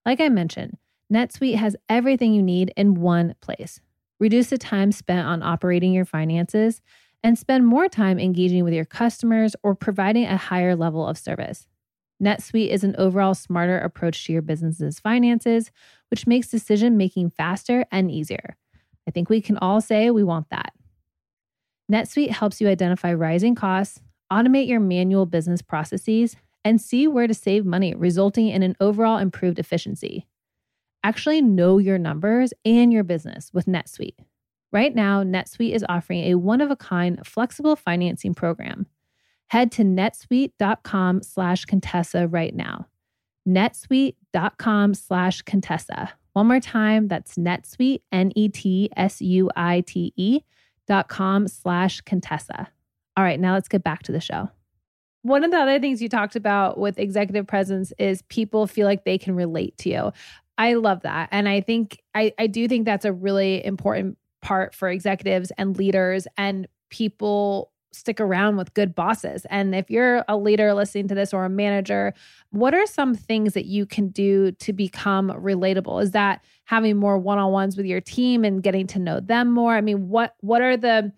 Like 0.06 0.20
I 0.20 0.30
mentioned, 0.30 0.78
NetSuite 1.14 1.56
has 1.56 1.76
everything 1.88 2.34
you 2.34 2.42
need 2.42 2.74
in 2.76 2.96
one 2.96 3.36
place. 3.42 3.80
Reduce 4.20 4.48
the 4.48 4.58
time 4.58 4.92
spent 4.92 5.28
on 5.28 5.44
operating 5.44 5.94
your 5.94 6.06
finances 6.06 6.82
and 7.24 7.38
spend 7.38 7.68
more 7.68 7.88
time 7.88 8.20
engaging 8.20 8.64
with 8.64 8.74
your 8.74 8.86
customers 8.86 9.56
or 9.62 9.76
providing 9.76 10.26
a 10.26 10.38
higher 10.38 10.76
level 10.76 11.06
of 11.08 11.18
service. 11.18 11.68
NetSuite 12.24 12.70
is 12.70 12.84
an 12.84 12.96
overall 12.98 13.34
smarter 13.34 13.78
approach 13.78 14.26
to 14.26 14.34
your 14.34 14.42
business's 14.42 15.00
finances, 15.00 15.70
which 16.10 16.26
makes 16.26 16.48
decision 16.48 16.98
making 16.98 17.30
faster 17.30 17.86
and 17.92 18.10
easier. 18.10 18.56
I 19.08 19.12
think 19.12 19.30
we 19.30 19.42
can 19.42 19.58
all 19.58 19.82
say 19.82 20.10
we 20.10 20.24
want 20.24 20.50
that. 20.50 20.74
NetSuite 21.92 22.32
helps 22.32 22.62
you 22.62 22.68
identify 22.68 23.14
rising 23.14 23.54
costs, 23.54 24.02
automate 24.32 24.68
your 24.68 24.80
manual 24.80 25.26
business 25.26 25.62
processes, 25.62 26.36
and 26.64 26.82
see 26.82 27.08
where 27.08 27.28
to 27.28 27.34
save 27.34 27.64
money, 27.64 27.94
resulting 27.94 28.48
in 28.48 28.64
an 28.64 28.76
overall 28.80 29.20
improved 29.20 29.60
efficiency 29.60 30.26
actually 31.06 31.40
know 31.40 31.78
your 31.78 32.00
numbers 32.00 32.52
and 32.66 32.92
your 32.92 33.04
business 33.04 33.52
with 33.54 33.68
NetSuite. 33.68 34.18
Right 34.72 34.96
now, 34.96 35.24
NetSuite 35.24 35.76
is 35.76 35.86
offering 35.88 36.24
a 36.26 36.36
one 36.36 36.62
of 36.62 36.72
a 36.72 36.76
kind 36.76 37.26
flexible 37.26 37.76
financing 37.76 38.34
program. 38.34 38.88
Head 39.48 39.72
to 39.74 39.84
netsuite.com 39.84 41.22
slash 41.22 41.66
Contessa 41.66 42.28
right 42.28 42.56
now. 42.56 42.88
netsuite.com 43.48 44.96
slash 44.96 45.44
Contessa. 45.44 46.12
One 46.34 46.48
more 46.48 46.60
time, 46.60 47.08
that's 47.08 47.36
netsuite, 47.36 48.02
N 48.12 48.32
E 48.36 48.50
T 48.50 48.90
S 48.98 49.22
U 49.22 49.52
I 49.56 49.82
T 49.82 50.12
E 50.18 50.42
dot 50.88 51.08
com 51.08 51.48
slash 51.48 52.02
Contessa. 52.02 52.68
All 53.16 53.24
right, 53.24 53.40
now 53.40 53.54
let's 53.54 53.68
get 53.68 53.84
back 53.84 54.02
to 54.04 54.12
the 54.12 54.20
show. 54.20 54.50
One 55.22 55.44
of 55.44 55.52
the 55.52 55.58
other 55.58 55.80
things 55.80 56.02
you 56.02 56.10
talked 56.10 56.36
about 56.36 56.78
with 56.78 57.00
executive 57.00 57.48
presence 57.48 57.94
is 57.98 58.22
people 58.24 58.68
feel 58.68 58.86
like 58.86 59.06
they 59.06 59.18
can 59.18 59.36
relate 59.36 59.78
to 59.80 59.90
you. 59.90 60.12
I 60.58 60.76
love 60.76 61.02
that. 61.02 61.30
And 61.32 61.50
I 61.50 61.62
think, 61.62 62.02
I, 62.14 62.34
I 62.40 62.48
do 62.48 62.68
think 62.68 62.86
that's 62.86 63.06
a 63.06 63.14
really 63.14 63.66
important 63.66 64.18
part 64.42 64.74
for 64.74 64.90
executives 64.90 65.52
and 65.58 65.78
leaders 65.78 66.28
and 66.38 66.68
people 66.90 67.72
stick 67.92 68.20
around 68.20 68.58
with 68.58 68.74
good 68.74 68.94
bosses. 68.94 69.46
And 69.50 69.74
if 69.74 69.90
you're 69.90 70.24
a 70.28 70.38
leader 70.38 70.74
listening 70.74 71.08
to 71.08 71.16
this 71.16 71.34
or 71.34 71.46
a 71.46 71.50
manager, 71.50 72.14
what 72.52 72.74
are 72.74 72.86
some 72.86 73.16
things 73.16 73.54
that 73.54 73.66
you 73.66 73.86
can 73.86 74.10
do 74.10 74.52
to 74.52 74.74
become 74.74 75.30
relatable? 75.30 76.04
Is 76.04 76.12
that 76.12 76.44
having 76.66 76.98
more 76.98 77.18
one-on-ones 77.18 77.78
with 77.78 77.86
your 77.86 78.02
team 78.02 78.44
and 78.44 78.62
getting 78.62 78.86
to 78.88 79.00
know 79.00 79.20
them 79.20 79.52
more? 79.52 79.76
I 79.76 79.82
mean, 79.82 80.10
what 80.10 80.36
what 80.42 80.62
are 80.62 80.78
the 80.78 81.12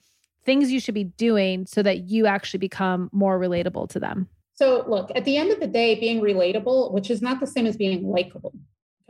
things 0.45 0.71
you 0.71 0.80
should 0.80 0.93
be 0.93 1.04
doing 1.04 1.65
so 1.65 1.84
that 1.84 2.10
you 2.10 2.28
actually 2.28 2.60
become 2.60 3.10
more 3.12 3.39
relatable 3.39 3.89
to 3.89 4.00
them? 4.00 4.30
So, 4.54 4.86
look, 4.88 5.12
at 5.15 5.26
the 5.26 5.38
end 5.38 5.52
of 5.52 5.60
the 5.60 5.67
day, 5.67 6.00
being 6.00 6.21
relatable, 6.21 6.91
which 6.91 7.12
is 7.12 7.21
not 7.21 7.39
the 7.39 7.47
same 7.47 7.65
as 7.65 7.76
being 7.76 8.08
likable, 8.08 8.54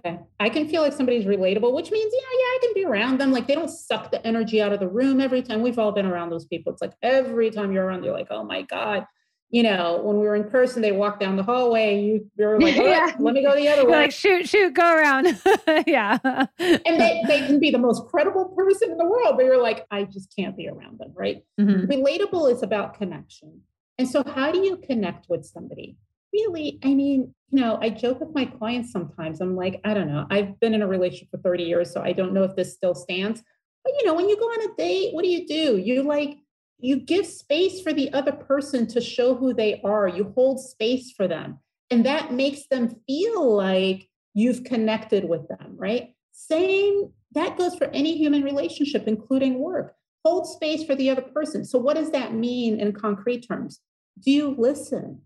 Okay. 0.05 0.19
I 0.39 0.49
can 0.49 0.67
feel 0.67 0.81
like 0.81 0.93
somebody's 0.93 1.25
relatable, 1.25 1.73
which 1.73 1.91
means, 1.91 2.13
yeah, 2.15 2.37
yeah, 2.39 2.45
I 2.45 2.59
can 2.61 2.73
be 2.75 2.85
around 2.85 3.19
them. 3.19 3.31
Like 3.31 3.47
they 3.47 3.55
don't 3.55 3.69
suck 3.69 4.11
the 4.11 4.25
energy 4.25 4.61
out 4.61 4.71
of 4.71 4.79
the 4.79 4.87
room 4.87 5.19
every 5.19 5.41
time. 5.41 5.61
We've 5.61 5.79
all 5.79 5.91
been 5.91 6.05
around 6.05 6.29
those 6.29 6.45
people. 6.45 6.71
It's 6.71 6.81
like 6.81 6.93
every 7.01 7.49
time 7.49 7.71
you're 7.71 7.85
around, 7.85 8.03
you're 8.03 8.13
like, 8.13 8.27
oh 8.29 8.43
my 8.43 8.61
God. 8.61 9.05
You 9.49 9.63
know, 9.63 10.01
when 10.03 10.19
we 10.19 10.23
were 10.23 10.35
in 10.35 10.49
person, 10.49 10.81
they 10.81 10.91
walk 10.91 11.21
down 11.21 11.37
the 11.37 11.43
hallway. 11.43 12.01
You 12.01 12.29
you're 12.37 12.59
like, 12.59 12.75
oh, 12.77 12.85
yeah. 12.85 13.13
let 13.17 13.33
me 13.33 13.41
go 13.41 13.55
the 13.55 13.69
other 13.69 13.85
way. 13.85 13.91
Like 13.91 14.11
shoot, 14.11 14.47
shoot, 14.47 14.73
go 14.73 14.93
around. 14.93 15.25
yeah. 15.87 16.19
and 16.59 16.81
they, 16.85 17.23
they 17.27 17.47
can 17.47 17.57
be 17.57 17.71
the 17.71 17.77
most 17.77 18.07
credible 18.07 18.53
person 18.57 18.91
in 18.91 18.97
the 18.97 19.05
world, 19.05 19.37
but 19.37 19.45
you're 19.45 19.61
like, 19.61 19.87
I 19.89 20.03
just 20.03 20.35
can't 20.35 20.55
be 20.57 20.67
around 20.67 20.99
them, 20.99 21.13
right? 21.15 21.43
Mm-hmm. 21.59 21.89
Relatable 21.89 22.51
is 22.51 22.61
about 22.61 22.95
connection. 22.95 23.61
And 23.97 24.07
so, 24.07 24.21
how 24.23 24.51
do 24.51 24.59
you 24.59 24.77
connect 24.77 25.27
with 25.29 25.45
somebody? 25.45 25.97
Really, 26.33 26.79
I 26.83 26.93
mean, 26.93 27.33
you 27.49 27.59
know, 27.59 27.77
I 27.81 27.89
joke 27.89 28.19
with 28.19 28.33
my 28.33 28.45
clients 28.45 28.91
sometimes. 28.91 29.41
I'm 29.41 29.55
like, 29.55 29.79
I 29.83 29.93
don't 29.93 30.07
know. 30.07 30.25
I've 30.29 30.59
been 30.59 30.73
in 30.73 30.81
a 30.81 30.87
relationship 30.87 31.29
for 31.31 31.37
30 31.37 31.63
years, 31.63 31.91
so 31.91 32.01
I 32.01 32.11
don't 32.11 32.33
know 32.33 32.43
if 32.43 32.55
this 32.55 32.73
still 32.73 32.95
stands. 32.95 33.41
But 33.83 33.93
you 33.99 34.05
know, 34.05 34.13
when 34.13 34.27
you 34.27 34.37
go 34.37 34.45
on 34.45 34.69
a 34.69 34.75
date, 34.75 35.13
what 35.13 35.23
do 35.23 35.29
you 35.29 35.47
do? 35.47 35.77
You 35.77 36.03
like 36.03 36.37
you 36.79 36.97
give 36.97 37.25
space 37.25 37.81
for 37.81 37.91
the 37.91 38.11
other 38.13 38.31
person 38.31 38.87
to 38.87 39.01
show 39.01 39.35
who 39.35 39.53
they 39.53 39.81
are. 39.83 40.07
You 40.07 40.31
hold 40.35 40.59
space 40.59 41.11
for 41.11 41.27
them. 41.27 41.59
And 41.89 42.05
that 42.05 42.33
makes 42.33 42.67
them 42.67 42.95
feel 43.07 43.55
like 43.55 44.07
you've 44.33 44.63
connected 44.63 45.27
with 45.27 45.47
them, 45.47 45.75
right? 45.75 46.13
Same, 46.33 47.11
that 47.31 47.57
goes 47.57 47.75
for 47.75 47.85
any 47.85 48.17
human 48.17 48.43
relationship, 48.43 49.07
including 49.07 49.59
work. 49.59 49.95
Hold 50.23 50.47
space 50.47 50.83
for 50.83 50.95
the 50.95 51.09
other 51.09 51.21
person. 51.21 51.65
So, 51.65 51.79
what 51.79 51.95
does 51.95 52.11
that 52.11 52.33
mean 52.33 52.79
in 52.79 52.91
concrete 52.91 53.47
terms? 53.47 53.79
Do 54.19 54.31
you 54.31 54.55
listen? 54.57 55.21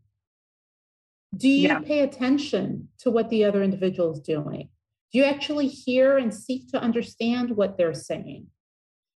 Do 1.36 1.48
you 1.48 1.70
yeah. 1.70 1.80
pay 1.80 2.00
attention 2.02 2.90
to 3.00 3.12
what 3.12 3.30
the 3.30 3.46
other 3.46 3.64
individual 3.64 4.12
is 4.14 4.20
doing? 4.20 4.70
Do 5.12 5.20
you 5.20 5.26
actually 5.26 5.68
hear 5.68 6.18
and 6.18 6.34
seek 6.34 6.70
to 6.72 6.82
understand 6.82 7.52
what 7.52 7.78
they're 7.78 7.94
saying? 7.94 8.48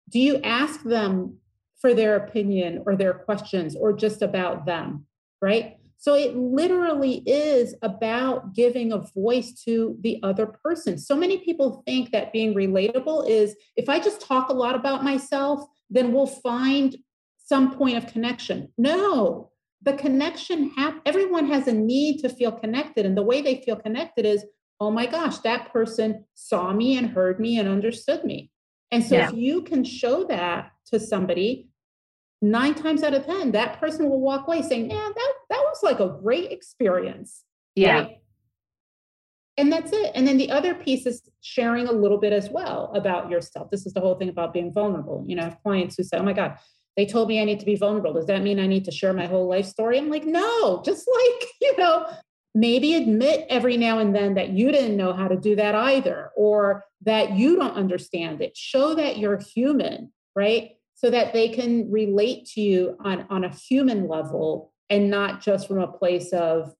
Do 0.09 0.19
you 0.19 0.37
ask 0.41 0.83
them 0.83 1.37
for 1.79 1.93
their 1.93 2.15
opinion 2.15 2.83
or 2.85 2.95
their 2.95 3.13
questions 3.13 3.75
or 3.75 3.93
just 3.93 4.21
about 4.21 4.65
them? 4.65 5.05
Right? 5.41 5.77
So 5.97 6.15
it 6.15 6.35
literally 6.35 7.23
is 7.25 7.75
about 7.81 8.53
giving 8.53 8.91
a 8.91 8.97
voice 8.97 9.53
to 9.63 9.97
the 10.01 10.19
other 10.21 10.45
person. 10.45 10.97
So 10.97 11.15
many 11.15 11.37
people 11.37 11.81
think 11.85 12.11
that 12.11 12.33
being 12.33 12.53
relatable 12.53 13.29
is 13.29 13.55
if 13.77 13.87
I 13.87 13.99
just 13.99 14.19
talk 14.19 14.49
a 14.49 14.53
lot 14.53 14.75
about 14.75 15.05
myself, 15.05 15.63
then 15.89 16.11
we'll 16.11 16.27
find 16.27 16.97
some 17.37 17.77
point 17.77 17.95
of 17.95 18.07
connection. 18.07 18.67
No, 18.77 19.51
the 19.83 19.93
connection 19.93 20.71
hap- 20.77 21.01
everyone 21.05 21.47
has 21.47 21.67
a 21.67 21.73
need 21.73 22.19
to 22.19 22.29
feel 22.29 22.51
connected 22.51 23.05
and 23.05 23.17
the 23.17 23.23
way 23.23 23.41
they 23.41 23.61
feel 23.61 23.75
connected 23.75 24.25
is 24.25 24.45
oh 24.79 24.89
my 24.89 25.05
gosh 25.05 25.37
that 25.39 25.71
person 25.71 26.25
saw 26.33 26.73
me 26.73 26.97
and 26.97 27.09
heard 27.09 27.39
me 27.39 27.59
and 27.59 27.69
understood 27.69 28.23
me. 28.23 28.49
And 28.91 29.03
so 29.03 29.15
yeah. 29.15 29.29
if 29.29 29.35
you 29.35 29.63
can 29.63 29.83
show 29.83 30.25
that 30.25 30.71
to 30.87 30.99
somebody 30.99 31.69
nine 32.41 32.75
times 32.75 33.03
out 33.03 33.13
of 33.13 33.25
ten 33.25 33.51
that 33.51 33.79
person 33.79 34.09
will 34.09 34.19
walk 34.19 34.47
away 34.47 34.61
saying 34.61 34.89
yeah 34.89 35.09
that 35.15 35.33
that 35.49 35.59
was 35.59 35.79
like 35.83 35.99
a 35.99 36.17
great 36.21 36.51
experience. 36.51 37.43
Yeah. 37.75 37.99
Right? 37.99 38.17
and 39.57 39.71
that's 39.71 39.91
it. 39.93 40.11
And 40.15 40.27
then 40.27 40.37
the 40.37 40.49
other 40.49 40.73
piece 40.73 41.05
is 41.05 41.29
sharing 41.41 41.87
a 41.87 41.91
little 41.91 42.17
bit 42.17 42.33
as 42.33 42.49
well 42.49 42.91
about 42.95 43.29
yourself. 43.29 43.69
This 43.69 43.85
is 43.85 43.93
the 43.93 43.99
whole 43.99 44.15
thing 44.15 44.29
about 44.29 44.53
being 44.53 44.73
vulnerable. 44.73 45.23
You 45.27 45.35
know 45.35 45.43
I 45.43 45.49
have 45.49 45.61
clients 45.63 45.95
who 45.95 46.03
say 46.03 46.17
oh 46.17 46.23
my 46.23 46.33
god 46.33 46.57
they 46.95 47.05
told 47.05 47.27
me 47.27 47.41
I 47.41 47.45
need 47.45 47.59
to 47.59 47.65
be 47.65 47.75
vulnerable. 47.75 48.13
Does 48.13 48.27
that 48.27 48.43
mean 48.43 48.59
I 48.59 48.67
need 48.67 48.85
to 48.85 48.91
share 48.91 49.13
my 49.13 49.25
whole 49.25 49.47
life 49.47 49.65
story? 49.65 49.97
I'm 49.97 50.09
like, 50.09 50.25
no, 50.25 50.81
just 50.85 51.07
like, 51.07 51.49
you 51.61 51.77
know, 51.77 52.07
maybe 52.55 52.95
admit 52.95 53.47
every 53.49 53.77
now 53.77 53.99
and 53.99 54.15
then 54.15 54.35
that 54.35 54.49
you 54.49 54.71
didn't 54.71 54.97
know 54.97 55.13
how 55.13 55.27
to 55.27 55.35
do 55.35 55.55
that 55.55 55.73
either, 55.75 56.31
or 56.35 56.85
that 57.01 57.31
you 57.31 57.55
don't 57.55 57.75
understand 57.75 58.41
it. 58.41 58.55
Show 58.55 58.93
that 58.95 59.17
you're 59.17 59.39
human, 59.53 60.11
right? 60.35 60.71
So 60.95 61.09
that 61.09 61.33
they 61.33 61.49
can 61.49 61.91
relate 61.91 62.45
to 62.53 62.61
you 62.61 62.95
on, 63.03 63.25
on 63.29 63.43
a 63.43 63.49
human 63.49 64.07
level 64.07 64.71
and 64.89 65.09
not 65.09 65.41
just 65.41 65.67
from 65.67 65.79
a 65.79 65.91
place 65.91 66.31
of 66.31 66.73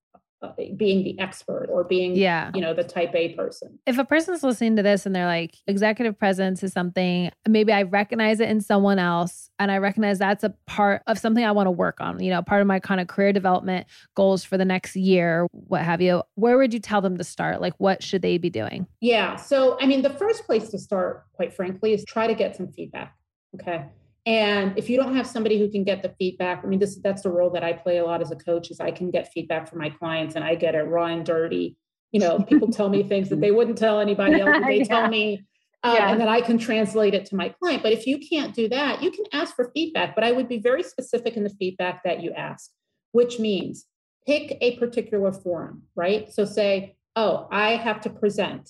Uh, 0.44 0.52
being 0.76 1.06
the 1.06 1.18
expert 1.20 1.70
or 1.72 1.86
being 1.86 2.18
yeah. 2.18 2.52
you 2.54 2.60
know 2.60 2.74
the 2.74 2.84
type 2.84 3.16
a 3.16 3.30
person. 3.30 3.80
If 3.86 3.98
a 3.98 4.04
person's 4.04 4.44
listening 4.44 4.76
to 4.76 4.84
this 4.84 5.06
and 5.06 5.16
they're 5.16 5.26
like 5.26 5.56
executive 5.68 6.20
presence 6.20 6.62
is 6.64 6.74
something 6.74 7.32
maybe 7.48 7.72
i 7.72 7.84
recognize 7.84 8.42
it 8.42 8.50
in 8.50 8.60
someone 8.60 9.00
else 9.00 9.50
and 9.58 9.72
i 9.72 9.78
recognize 9.78 10.20
that's 10.20 10.44
a 10.44 10.54
part 10.66 11.02
of 11.08 11.18
something 11.18 11.46
i 11.46 11.52
want 11.52 11.68
to 11.68 11.72
work 11.72 12.02
on 12.02 12.22
you 12.22 12.30
know 12.30 12.42
part 12.42 12.60
of 12.60 12.68
my 12.68 12.78
kind 12.78 13.00
of 13.00 13.08
career 13.08 13.32
development 13.32 13.88
goals 14.16 14.44
for 14.44 14.58
the 14.58 14.66
next 14.66 14.98
year 14.98 15.48
what 15.54 15.82
have 15.82 16.02
you. 16.02 16.24
Where 16.36 16.58
would 16.58 16.74
you 16.74 16.80
tell 16.80 17.00
them 17.00 17.18
to 17.18 17.24
start? 17.24 17.62
Like 17.62 17.74
what 17.78 18.04
should 18.04 18.22
they 18.22 18.38
be 18.38 18.50
doing? 18.50 18.86
Yeah 19.00 19.38
so 19.38 19.78
i 19.80 19.86
mean 19.86 20.02
the 20.02 20.10
first 20.10 20.46
place 20.46 20.68
to 20.70 20.78
start 20.78 21.24
quite 21.32 21.54
frankly 21.54 21.94
is 21.94 22.04
try 22.04 22.28
to 22.28 22.34
get 22.34 22.58
some 22.58 22.68
feedback 22.68 23.16
okay 23.56 23.86
and 24.26 24.78
if 24.78 24.90
you 24.90 24.98
don't 24.98 25.16
have 25.16 25.28
somebody 25.28 25.60
who 25.60 25.70
can 25.70 25.84
get 25.84 26.02
the 26.02 26.14
feedback, 26.18 26.64
I 26.64 26.68
mean, 26.68 26.80
this 26.80 26.98
that's 27.04 27.24
the 27.24 27.32
role 27.32 27.50
that 27.52 27.64
I 27.64 27.74
play 27.74 27.98
a 27.98 28.06
lot 28.06 28.22
as 28.22 28.32
a 28.32 28.36
coach 28.36 28.72
is 28.72 28.80
I 28.80 28.92
can 28.92 29.12
get 29.12 29.32
feedback 29.34 29.68
from 29.68 29.80
my 29.80 29.90
clients 29.90 30.36
and 30.36 30.46
I 30.46 30.56
get 30.56 30.76
it 30.76 30.84
raw 30.84 31.08
and 31.08 31.26
dirty. 31.26 31.76
You 32.12 32.22
know, 32.22 32.40
people 32.40 32.70
tell 32.70 32.90
me 32.90 33.04
things 33.04 33.30
that 33.30 33.42
they 33.42 33.52
wouldn't 33.52 33.78
tell 33.78 34.00
anybody 34.00 34.40
else. 34.40 34.64
They 34.66 34.78
yeah. 34.78 34.84
tell 34.84 35.08
me, 35.10 35.44
uh, 35.84 35.96
yeah. 35.98 36.12
and 36.12 36.22
then 36.22 36.30
I 36.30 36.40
can 36.40 36.58
translate 36.58 37.14
it 37.14 37.26
to 37.28 37.36
my 37.36 37.50
client. 37.50 37.84
But 37.84 37.92
if 37.92 38.08
you 38.08 38.18
can't 38.18 38.56
do 38.56 38.70
that, 38.70 39.04
you 39.04 39.12
can 39.12 39.26
ask 39.34 39.56
for 39.56 39.72
feedback. 39.74 40.16
But 40.16 40.24
I 40.24 40.32
would 40.32 40.48
be 40.48 40.60
very 40.60 40.84
specific 40.84 41.36
in 41.36 41.44
the 41.44 41.50
feedback 41.50 42.04
that 42.04 42.24
you 42.24 42.32
ask, 42.32 42.72
which 43.12 43.40
means 43.40 43.86
pick 44.26 44.58
a 44.62 44.78
particular 44.78 45.34
forum, 45.34 45.84
right? 45.96 46.32
So 46.32 46.46
say, 46.46 46.96
oh, 47.18 47.48
I 47.52 47.72
have 47.72 48.00
to 48.02 48.10
present 48.10 48.70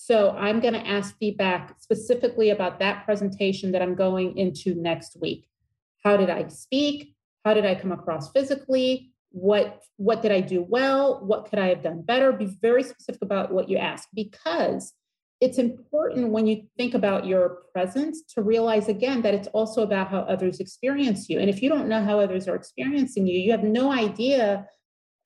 so 0.00 0.30
I'm 0.38 0.60
going 0.60 0.74
to 0.74 0.86
ask 0.86 1.18
feedback 1.18 1.74
specifically 1.80 2.50
about 2.50 2.78
that 2.78 3.04
presentation 3.04 3.72
that 3.72 3.82
I'm 3.82 3.96
going 3.96 4.38
into 4.38 4.76
next 4.76 5.16
week. 5.20 5.48
How 6.04 6.16
did 6.16 6.30
I 6.30 6.46
speak? 6.46 7.16
How 7.44 7.52
did 7.52 7.66
I 7.66 7.74
come 7.74 7.90
across 7.90 8.30
physically? 8.30 9.10
What 9.30 9.82
what 9.96 10.22
did 10.22 10.30
I 10.30 10.40
do 10.40 10.62
well? 10.62 11.18
What 11.26 11.50
could 11.50 11.58
I 11.58 11.66
have 11.66 11.82
done 11.82 12.02
better? 12.02 12.30
Be 12.30 12.46
very 12.62 12.84
specific 12.84 13.22
about 13.22 13.52
what 13.52 13.68
you 13.68 13.76
ask 13.76 14.08
because 14.14 14.94
it's 15.40 15.58
important 15.58 16.28
when 16.28 16.46
you 16.46 16.68
think 16.76 16.94
about 16.94 17.26
your 17.26 17.64
presence 17.72 18.22
to 18.34 18.40
realize 18.40 18.88
again 18.88 19.22
that 19.22 19.34
it's 19.34 19.48
also 19.48 19.82
about 19.82 20.10
how 20.10 20.20
others 20.20 20.60
experience 20.60 21.28
you. 21.28 21.40
And 21.40 21.50
if 21.50 21.60
you 21.60 21.68
don't 21.68 21.88
know 21.88 22.04
how 22.04 22.20
others 22.20 22.46
are 22.46 22.54
experiencing 22.54 23.26
you, 23.26 23.36
you 23.36 23.50
have 23.50 23.64
no 23.64 23.90
idea 23.90 24.68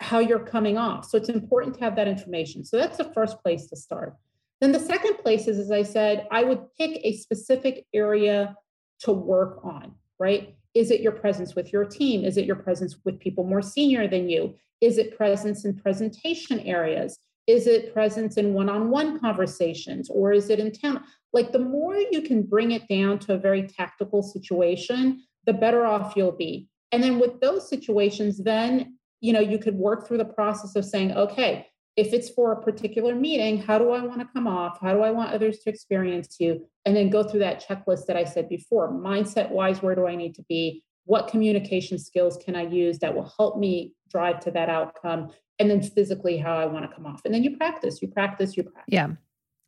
how 0.01 0.19
you're 0.19 0.47
coming 0.47 0.79
off. 0.79 1.05
So 1.05 1.19
it's 1.19 1.29
important 1.29 1.75
to 1.75 1.85
have 1.85 1.97
that 1.97 2.09
information. 2.09 2.65
So 2.65 2.79
that's 2.79 2.97
the 2.97 3.13
first 3.13 3.43
place 3.43 3.67
to 3.67 3.77
start. 3.77 4.17
Then 4.63 4.71
the 4.71 4.79
second 4.79 5.19
place 5.19 5.49
is, 5.49 5.59
as 5.59 5.73
I 5.73 5.83
said, 5.83 6.29
I 6.31 6.45
would 6.45 6.73
pick 6.79 7.01
a 7.03 7.17
specific 7.17 7.85
area 7.93 8.55
to 9.01 9.11
work 9.11 9.59
on, 9.65 9.97
right? 10.21 10.55
Is 10.73 10.93
it 10.93 11.01
your 11.01 11.11
presence 11.11 11.57
with 11.57 11.73
your 11.73 11.85
team? 11.85 12.25
Is 12.25 12.37
it 12.37 12.45
your 12.45 12.55
presence 12.55 12.97
with 13.05 13.19
people 13.19 13.43
more 13.43 13.61
senior 13.61 14.07
than 14.07 14.31
you? 14.31 14.55
Is 14.81 14.99
it 14.99 15.17
presence 15.17 15.65
in 15.65 15.77
presentation 15.77 16.61
areas? 16.61 17.19
Is 17.49 17.67
it 17.67 17.93
presence 17.93 18.37
in 18.37 18.55
one 18.55 18.69
on 18.69 18.89
one 18.89 19.19
conversations? 19.19 20.09
Or 20.09 20.33
is 20.33 20.49
it 20.49 20.61
in 20.61 20.71
town? 20.71 21.03
Like 21.33 21.51
the 21.51 21.59
more 21.59 21.97
you 21.97 22.23
can 22.23 22.45
bring 22.45 22.71
it 22.71 22.87
down 22.87 23.19
to 23.21 23.35
a 23.35 23.39
very 23.39 23.65
tactical 23.67 24.23
situation, 24.23 25.25
the 25.45 25.55
better 25.55 25.85
off 25.85 26.15
you'll 26.15 26.31
be. 26.31 26.69
And 26.93 27.03
then 27.03 27.19
with 27.19 27.41
those 27.41 27.69
situations, 27.69 28.39
then 28.39 28.97
you 29.21 29.33
know 29.33 29.41
you 29.41 29.59
could 29.59 29.75
work 29.75 30.07
through 30.07 30.19
the 30.19 30.25
process 30.25 30.77
of 30.77 30.85
saying, 30.85 31.13
okay, 31.15 31.67
if 31.97 32.13
it's 32.13 32.31
for 32.31 32.53
a 32.53 32.63
particular 32.63 33.15
meeting, 33.15 33.59
how 33.59 33.79
do 33.79 33.91
I 33.91 34.01
want 34.01 34.21
to 34.21 34.29
come 34.33 34.47
off? 34.47 34.79
How 34.81 34.95
do 34.95 35.03
I 35.03 35.11
want 35.11 35.33
others 35.33 35.59
to 35.61 35.71
experience 35.71 36.37
you? 36.41 36.67
And 36.87 36.97
then 36.97 37.11
go 37.11 37.23
through 37.23 37.41
that 37.41 37.65
checklist 37.67 38.07
that 38.07 38.17
I 38.17 38.25
said 38.25 38.49
before. 38.49 38.93
Mindset 38.93 39.51
wise, 39.51 39.83
where 39.83 39.95
do 39.95 40.07
I 40.07 40.17
need 40.17 40.35
to 40.37 40.43
be? 40.49 40.83
What 41.05 41.29
communication 41.29 41.99
skills 41.99 42.39
can 42.43 42.57
I 42.57 42.63
use 42.63 42.99
that 43.01 43.15
will 43.15 43.31
help 43.37 43.59
me 43.59 43.93
drive 44.11 44.41
to 44.41 44.51
that 44.53 44.71
outcome? 44.71 45.31
And 45.59 45.71
then 45.71 45.83
physically, 45.83 46.39
how 46.39 46.57
I 46.57 46.65
want 46.67 46.89
to 46.89 46.97
come 46.97 47.07
off. 47.07 47.21
And 47.25 47.35
then 47.35 47.43
you 47.43 47.57
practice, 47.57 48.01
you 48.01 48.09
practice, 48.09 48.57
you 48.57 48.63
practice. 48.63 48.85
Yeah, 48.89 49.09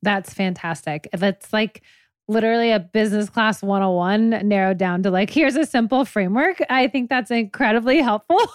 that's 0.02 0.32
fantastic. 0.32 1.08
It's 1.12 1.52
like, 1.52 1.82
literally 2.26 2.70
a 2.70 2.80
business 2.80 3.28
class 3.28 3.62
101 3.62 4.48
narrowed 4.48 4.78
down 4.78 5.02
to 5.02 5.10
like 5.10 5.30
here's 5.30 5.56
a 5.56 5.66
simple 5.66 6.04
framework. 6.04 6.60
I 6.70 6.88
think 6.88 7.10
that's 7.10 7.30
incredibly 7.30 8.00
helpful. 8.00 8.40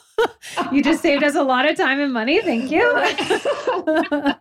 You 0.74 0.84
just 0.84 1.02
saved 1.02 1.24
us 1.24 1.36
a 1.36 1.44
lot 1.44 1.66
of 1.70 1.78
time 1.78 2.02
and 2.02 2.12
money. 2.12 2.42
Thank 2.42 2.72
you. 2.72 2.82
I 2.94 4.36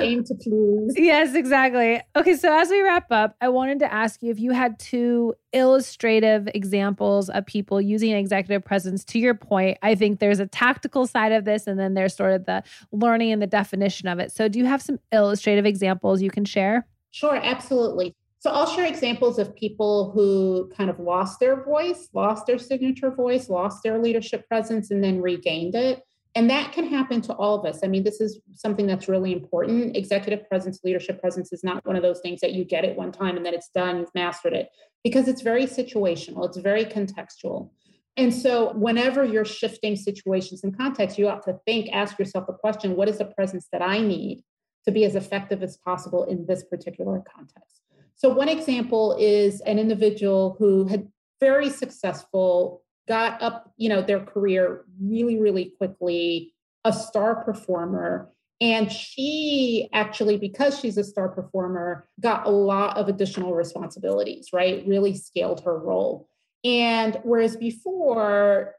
aim 0.00 0.22
to 0.22 0.34
please. 0.34 0.94
Yes 0.96 1.34
exactly. 1.34 2.00
Okay 2.14 2.36
so 2.36 2.56
as 2.56 2.70
we 2.70 2.80
wrap 2.80 3.10
up 3.10 3.34
i 3.40 3.48
wanted 3.48 3.80
to 3.80 3.92
ask 3.92 4.22
you 4.22 4.30
if 4.30 4.38
you 4.38 4.52
had 4.52 4.78
two 4.78 5.34
illustrative 5.52 6.48
examples 6.54 7.28
of 7.30 7.44
people 7.46 7.80
using 7.80 8.12
executive 8.12 8.64
presence. 8.64 9.04
To 9.06 9.18
your 9.18 9.34
point 9.34 9.76
i 9.82 9.96
think 9.96 10.20
there's 10.20 10.38
a 10.38 10.46
tactical 10.46 11.04
side 11.04 11.32
of 11.32 11.44
this 11.44 11.66
and 11.66 11.76
then 11.76 11.94
there's 11.94 12.14
sort 12.14 12.32
of 12.32 12.46
the 12.46 12.62
learning 12.92 13.32
and 13.32 13.42
the 13.42 13.48
definition 13.48 14.06
of 14.06 14.20
it. 14.20 14.30
So 14.30 14.46
do 14.46 14.60
you 14.60 14.66
have 14.66 14.82
some 14.82 15.00
illustrative 15.10 15.66
examples 15.66 16.22
you 16.22 16.30
can 16.30 16.44
share 16.44 16.86
Sure, 17.10 17.36
absolutely. 17.36 18.14
So 18.38 18.50
I'll 18.50 18.66
share 18.66 18.86
examples 18.86 19.38
of 19.38 19.54
people 19.54 20.12
who 20.12 20.70
kind 20.74 20.88
of 20.88 20.98
lost 20.98 21.40
their 21.40 21.62
voice, 21.62 22.08
lost 22.14 22.46
their 22.46 22.58
signature 22.58 23.10
voice, 23.10 23.50
lost 23.50 23.82
their 23.82 23.98
leadership 23.98 24.48
presence, 24.48 24.90
and 24.90 25.04
then 25.04 25.20
regained 25.20 25.74
it. 25.74 26.02
And 26.34 26.48
that 26.48 26.72
can 26.72 26.86
happen 26.86 27.20
to 27.22 27.34
all 27.34 27.58
of 27.58 27.66
us. 27.66 27.80
I 27.82 27.88
mean, 27.88 28.04
this 28.04 28.20
is 28.20 28.40
something 28.54 28.86
that's 28.86 29.08
really 29.08 29.32
important. 29.32 29.96
Executive 29.96 30.48
presence, 30.48 30.80
leadership 30.84 31.20
presence 31.20 31.52
is 31.52 31.62
not 31.62 31.84
one 31.84 31.96
of 31.96 32.02
those 32.02 32.20
things 32.20 32.40
that 32.40 32.52
you 32.52 32.64
get 32.64 32.84
it 32.84 32.96
one 32.96 33.12
time 33.12 33.36
and 33.36 33.44
then 33.44 33.52
it's 33.52 33.68
done, 33.74 33.98
you've 33.98 34.14
mastered 34.14 34.54
it, 34.54 34.70
because 35.02 35.28
it's 35.28 35.42
very 35.42 35.64
situational, 35.64 36.46
it's 36.46 36.56
very 36.56 36.84
contextual. 36.84 37.70
And 38.16 38.32
so, 38.32 38.72
whenever 38.72 39.24
you're 39.24 39.44
shifting 39.44 39.96
situations 39.96 40.64
and 40.64 40.76
context, 40.76 41.18
you 41.18 41.26
have 41.26 41.44
to 41.44 41.58
think, 41.66 41.90
ask 41.92 42.18
yourself 42.18 42.46
the 42.46 42.52
question 42.54 42.96
what 42.96 43.08
is 43.08 43.18
the 43.18 43.24
presence 43.24 43.66
that 43.72 43.82
I 43.82 44.00
need 44.00 44.42
to 44.84 44.90
be 44.90 45.04
as 45.04 45.14
effective 45.14 45.62
as 45.62 45.76
possible 45.76 46.24
in 46.24 46.46
this 46.46 46.64
particular 46.64 47.22
context. 47.34 47.82
So, 48.16 48.28
one 48.28 48.48
example 48.48 49.16
is 49.18 49.60
an 49.62 49.78
individual 49.78 50.56
who 50.58 50.86
had 50.86 51.08
very 51.40 51.70
successful, 51.70 52.82
got 53.08 53.40
up, 53.42 53.72
you 53.76 53.88
know, 53.88 54.02
their 54.02 54.20
career 54.20 54.84
really, 55.00 55.40
really 55.40 55.72
quickly, 55.78 56.54
a 56.84 56.92
star 56.92 57.42
performer. 57.44 58.30
And 58.60 58.92
she 58.92 59.88
actually, 59.94 60.36
because 60.36 60.78
she's 60.78 60.98
a 60.98 61.04
star 61.04 61.30
performer, 61.30 62.06
got 62.20 62.46
a 62.46 62.50
lot 62.50 62.98
of 62.98 63.08
additional 63.08 63.54
responsibilities, 63.54 64.50
right? 64.52 64.84
Really 64.86 65.16
scaled 65.16 65.64
her 65.64 65.78
role. 65.78 66.28
And 66.62 67.18
whereas 67.24 67.56
before, 67.56 68.74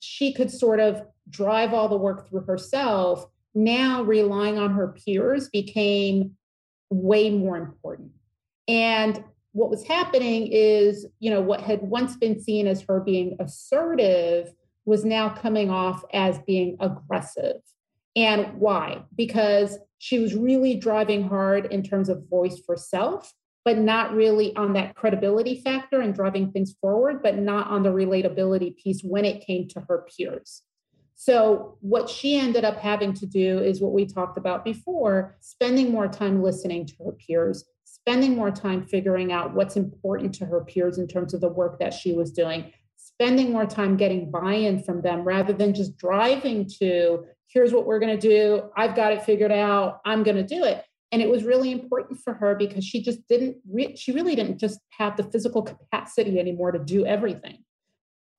she 0.00 0.34
could 0.34 0.50
sort 0.50 0.80
of 0.80 1.02
drive 1.30 1.72
all 1.72 1.88
the 1.88 1.96
work 1.96 2.28
through 2.28 2.42
herself, 2.42 3.26
now 3.56 4.02
relying 4.02 4.58
on 4.58 4.74
her 4.74 4.88
peers 4.88 5.48
became 5.48 6.36
way 6.90 7.30
more 7.30 7.56
important. 7.56 8.12
And 8.68 9.24
what 9.52 9.70
was 9.70 9.84
happening 9.84 10.48
is, 10.52 11.06
you 11.18 11.30
know, 11.30 11.40
what 11.40 11.62
had 11.62 11.80
once 11.82 12.16
been 12.16 12.38
seen 12.38 12.66
as 12.66 12.82
her 12.82 13.00
being 13.00 13.36
assertive 13.40 14.52
was 14.84 15.04
now 15.04 15.30
coming 15.30 15.70
off 15.70 16.04
as 16.12 16.38
being 16.40 16.76
aggressive. 16.78 17.56
And 18.14 18.60
why? 18.60 19.02
Because 19.16 19.78
she 19.98 20.18
was 20.18 20.34
really 20.34 20.76
driving 20.76 21.26
hard 21.26 21.66
in 21.72 21.82
terms 21.82 22.10
of 22.10 22.28
voice 22.28 22.60
for 22.64 22.76
self, 22.76 23.32
but 23.64 23.78
not 23.78 24.14
really 24.14 24.54
on 24.56 24.74
that 24.74 24.94
credibility 24.94 25.62
factor 25.62 26.00
and 26.00 26.14
driving 26.14 26.52
things 26.52 26.76
forward, 26.80 27.22
but 27.22 27.38
not 27.38 27.68
on 27.68 27.82
the 27.82 27.88
relatability 27.88 28.76
piece 28.76 29.00
when 29.02 29.24
it 29.24 29.46
came 29.46 29.66
to 29.68 29.80
her 29.88 30.06
peers. 30.14 30.62
So, 31.18 31.78
what 31.80 32.10
she 32.10 32.36
ended 32.36 32.64
up 32.64 32.78
having 32.78 33.14
to 33.14 33.26
do 33.26 33.58
is 33.58 33.80
what 33.80 33.92
we 33.94 34.04
talked 34.04 34.36
about 34.36 34.64
before 34.64 35.34
spending 35.40 35.90
more 35.90 36.08
time 36.08 36.42
listening 36.42 36.84
to 36.86 36.94
her 37.04 37.12
peers, 37.12 37.64
spending 37.84 38.36
more 38.36 38.50
time 38.50 38.84
figuring 38.84 39.32
out 39.32 39.54
what's 39.54 39.76
important 39.76 40.34
to 40.34 40.44
her 40.44 40.62
peers 40.62 40.98
in 40.98 41.08
terms 41.08 41.32
of 41.32 41.40
the 41.40 41.48
work 41.48 41.78
that 41.78 41.94
she 41.94 42.12
was 42.12 42.30
doing, 42.30 42.70
spending 42.98 43.50
more 43.50 43.64
time 43.64 43.96
getting 43.96 44.30
buy 44.30 44.52
in 44.52 44.82
from 44.82 45.00
them 45.00 45.22
rather 45.22 45.54
than 45.54 45.72
just 45.72 45.96
driving 45.96 46.68
to, 46.80 47.24
here's 47.48 47.72
what 47.72 47.86
we're 47.86 47.98
going 47.98 48.18
to 48.18 48.28
do. 48.28 48.70
I've 48.76 48.94
got 48.94 49.12
it 49.12 49.22
figured 49.22 49.52
out. 49.52 50.00
I'm 50.04 50.22
going 50.22 50.36
to 50.36 50.44
do 50.44 50.64
it. 50.64 50.84
And 51.12 51.22
it 51.22 51.30
was 51.30 51.44
really 51.44 51.72
important 51.72 52.20
for 52.20 52.34
her 52.34 52.54
because 52.54 52.84
she 52.84 53.02
just 53.02 53.26
didn't, 53.26 53.56
re- 53.72 53.96
she 53.96 54.12
really 54.12 54.34
didn't 54.36 54.58
just 54.58 54.80
have 54.90 55.16
the 55.16 55.24
physical 55.24 55.62
capacity 55.62 56.38
anymore 56.38 56.72
to 56.72 56.78
do 56.78 57.06
everything. 57.06 57.64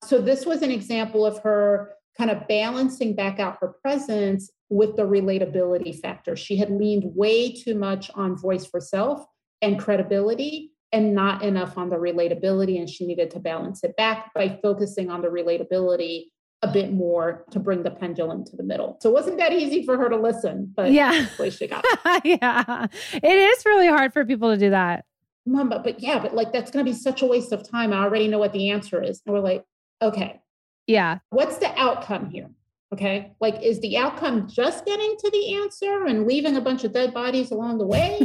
So, 0.04 0.20
this 0.20 0.46
was 0.46 0.62
an 0.62 0.70
example 0.70 1.26
of 1.26 1.38
her 1.40 1.97
kind 2.18 2.30
of 2.30 2.46
balancing 2.48 3.14
back 3.14 3.38
out 3.38 3.58
her 3.60 3.74
presence 3.80 4.50
with 4.68 4.96
the 4.96 5.02
relatability 5.02 5.98
factor. 5.98 6.36
She 6.36 6.56
had 6.56 6.70
leaned 6.70 7.04
way 7.14 7.52
too 7.52 7.74
much 7.74 8.10
on 8.14 8.36
voice 8.36 8.66
for 8.66 8.80
self 8.80 9.24
and 9.62 9.78
credibility 9.78 10.72
and 10.92 11.14
not 11.14 11.42
enough 11.42 11.78
on 11.78 11.90
the 11.90 11.96
relatability. 11.96 12.78
And 12.78 12.88
she 12.88 13.06
needed 13.06 13.30
to 13.32 13.40
balance 13.40 13.84
it 13.84 13.96
back 13.96 14.32
by 14.34 14.58
focusing 14.62 15.10
on 15.10 15.22
the 15.22 15.28
relatability 15.28 16.24
a 16.62 16.72
bit 16.72 16.92
more 16.92 17.44
to 17.52 17.60
bring 17.60 17.84
the 17.84 17.90
pendulum 17.90 18.44
to 18.44 18.56
the 18.56 18.64
middle. 18.64 18.98
So 19.00 19.10
it 19.10 19.12
wasn't 19.12 19.38
that 19.38 19.52
easy 19.52 19.84
for 19.84 19.96
her 19.96 20.08
to 20.08 20.16
listen, 20.16 20.72
but 20.74 20.90
yeah, 20.90 21.26
she 21.50 21.68
got 21.68 21.84
yeah, 22.24 22.86
it 23.12 23.24
is 23.24 23.64
really 23.64 23.86
hard 23.86 24.12
for 24.12 24.24
people 24.24 24.50
to 24.50 24.58
do 24.58 24.70
that. 24.70 25.04
Mom, 25.46 25.68
but, 25.68 25.84
but 25.84 26.00
yeah, 26.00 26.18
but 26.18 26.34
like 26.34 26.52
that's 26.52 26.70
going 26.70 26.84
to 26.84 26.90
be 26.90 26.96
such 26.96 27.22
a 27.22 27.26
waste 27.26 27.52
of 27.52 27.68
time. 27.68 27.92
I 27.92 28.02
already 28.02 28.26
know 28.26 28.38
what 28.38 28.52
the 28.52 28.70
answer 28.70 29.00
is. 29.00 29.22
And 29.24 29.34
we're 29.34 29.40
like, 29.40 29.64
okay, 30.02 30.40
yeah, 30.88 31.18
what's 31.30 31.58
the 31.58 31.72
outcome 31.78 32.30
here? 32.30 32.50
Okay, 32.92 33.32
like 33.40 33.62
is 33.62 33.80
the 33.80 33.96
outcome 33.96 34.48
just 34.48 34.84
getting 34.84 35.14
to 35.18 35.30
the 35.30 35.54
answer 35.54 36.06
and 36.06 36.26
leaving 36.26 36.56
a 36.56 36.60
bunch 36.60 36.82
of 36.82 36.92
dead 36.92 37.14
bodies 37.14 37.52
along 37.52 37.78
the 37.78 37.86
way? 37.86 38.20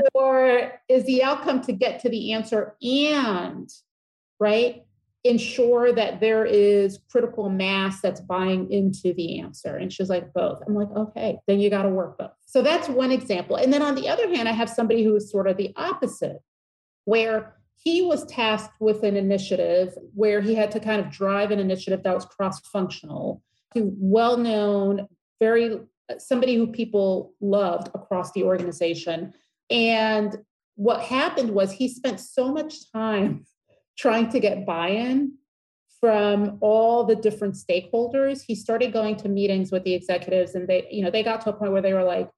or 0.14 0.80
is 0.88 1.04
the 1.04 1.22
outcome 1.22 1.60
to 1.62 1.72
get 1.72 2.00
to 2.00 2.08
the 2.08 2.32
answer 2.32 2.74
and, 2.80 3.68
right? 4.40 4.84
ensure 5.24 5.92
that 5.92 6.20
there 6.20 6.44
is 6.44 7.00
critical 7.10 7.50
mass 7.50 8.00
that's 8.00 8.20
buying 8.20 8.70
into 8.70 9.12
the 9.14 9.40
answer. 9.40 9.76
And 9.76 9.92
she's 9.92 10.08
like, 10.08 10.32
both. 10.32 10.62
I'm 10.66 10.74
like, 10.74 10.90
okay, 10.90 11.38
then 11.46 11.60
you 11.60 11.70
got 11.70 11.82
to 11.82 11.88
work 11.88 12.18
both. 12.18 12.30
So 12.46 12.62
that's 12.62 12.88
one 12.88 13.10
example. 13.10 13.56
And 13.56 13.72
then 13.72 13.82
on 13.82 13.94
the 13.94 14.08
other 14.08 14.28
hand, 14.28 14.48
I 14.48 14.52
have 14.52 14.70
somebody 14.70 15.04
who 15.04 15.16
is 15.16 15.30
sort 15.30 15.48
of 15.48 15.56
the 15.56 15.72
opposite, 15.76 16.38
where 17.04 17.56
he 17.82 18.02
was 18.02 18.26
tasked 18.26 18.80
with 18.80 19.04
an 19.04 19.16
initiative 19.16 19.94
where 20.14 20.40
he 20.40 20.54
had 20.54 20.70
to 20.72 20.80
kind 20.80 21.00
of 21.00 21.10
drive 21.10 21.50
an 21.50 21.60
initiative 21.60 22.02
that 22.02 22.14
was 22.14 22.24
cross 22.24 22.60
functional 22.60 23.42
to 23.74 23.92
well 23.96 24.36
known, 24.36 25.06
very 25.40 25.78
somebody 26.18 26.56
who 26.56 26.66
people 26.66 27.34
loved 27.40 27.88
across 27.94 28.32
the 28.32 28.42
organization. 28.42 29.32
And 29.70 30.36
what 30.74 31.02
happened 31.02 31.50
was 31.50 31.70
he 31.70 31.88
spent 31.88 32.18
so 32.18 32.52
much 32.52 32.90
time 32.92 33.44
trying 33.98 34.30
to 34.30 34.40
get 34.40 34.66
buy-in 34.66 35.34
from 36.00 36.58
all 36.60 37.04
the 37.04 37.16
different 37.16 37.54
stakeholders. 37.54 38.42
He 38.46 38.54
started 38.54 38.92
going 38.92 39.16
to 39.16 39.28
meetings 39.28 39.70
with 39.70 39.84
the 39.84 39.94
executives 39.94 40.54
and 40.54 40.66
they 40.66 40.88
you 40.90 41.02
know 41.02 41.10
they 41.10 41.22
got 41.22 41.42
to 41.42 41.50
a 41.50 41.52
point 41.52 41.72
where 41.72 41.82
they 41.82 41.92
were 41.92 42.04
like 42.04 42.30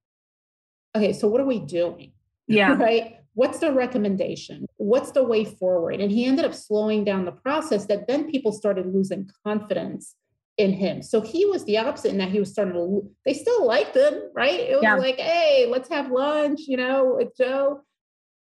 okay 0.97 1.13
so 1.13 1.29
what 1.29 1.41
are 1.41 1.47
we 1.47 1.61
doing? 1.61 2.13
Yeah. 2.47 2.77
Right 2.79 3.20
what's 3.35 3.59
the 3.59 3.73
recommendation? 3.73 4.67
What's 4.77 5.13
the 5.13 5.25
way 5.25 5.45
forward? 5.45 6.01
And 6.01 6.11
he 6.11 6.27
ended 6.27 6.45
up 6.45 6.55
slowing 6.55 7.05
down 7.05 7.25
the 7.25 7.33
process 7.33 7.87
that 7.87 8.09
then 8.09 8.31
people 8.31 8.53
started 8.53 8.93
losing 8.93 9.31
confidence 9.45 10.15
in 10.57 10.73
him. 10.73 11.03
So 11.03 11.21
he 11.21 11.47
was 11.47 11.65
the 11.65 11.79
opposite 11.79 12.11
in 12.11 12.19
that 12.19 12.31
he 12.31 12.39
was 12.39 12.51
starting 12.51 12.75
to 12.75 13.11
they 13.25 13.35
still 13.35 13.67
liked 13.67 13.97
him 13.97 14.15
right? 14.35 14.61
It 14.61 14.75
was 14.75 14.83
yeah. 14.83 14.97
like 14.97 15.19
hey 15.19 15.67
let's 15.71 15.89
have 15.89 16.11
lunch 16.11 16.61
you 16.67 16.77
know 16.77 17.15
with 17.17 17.37
joe. 17.37 17.83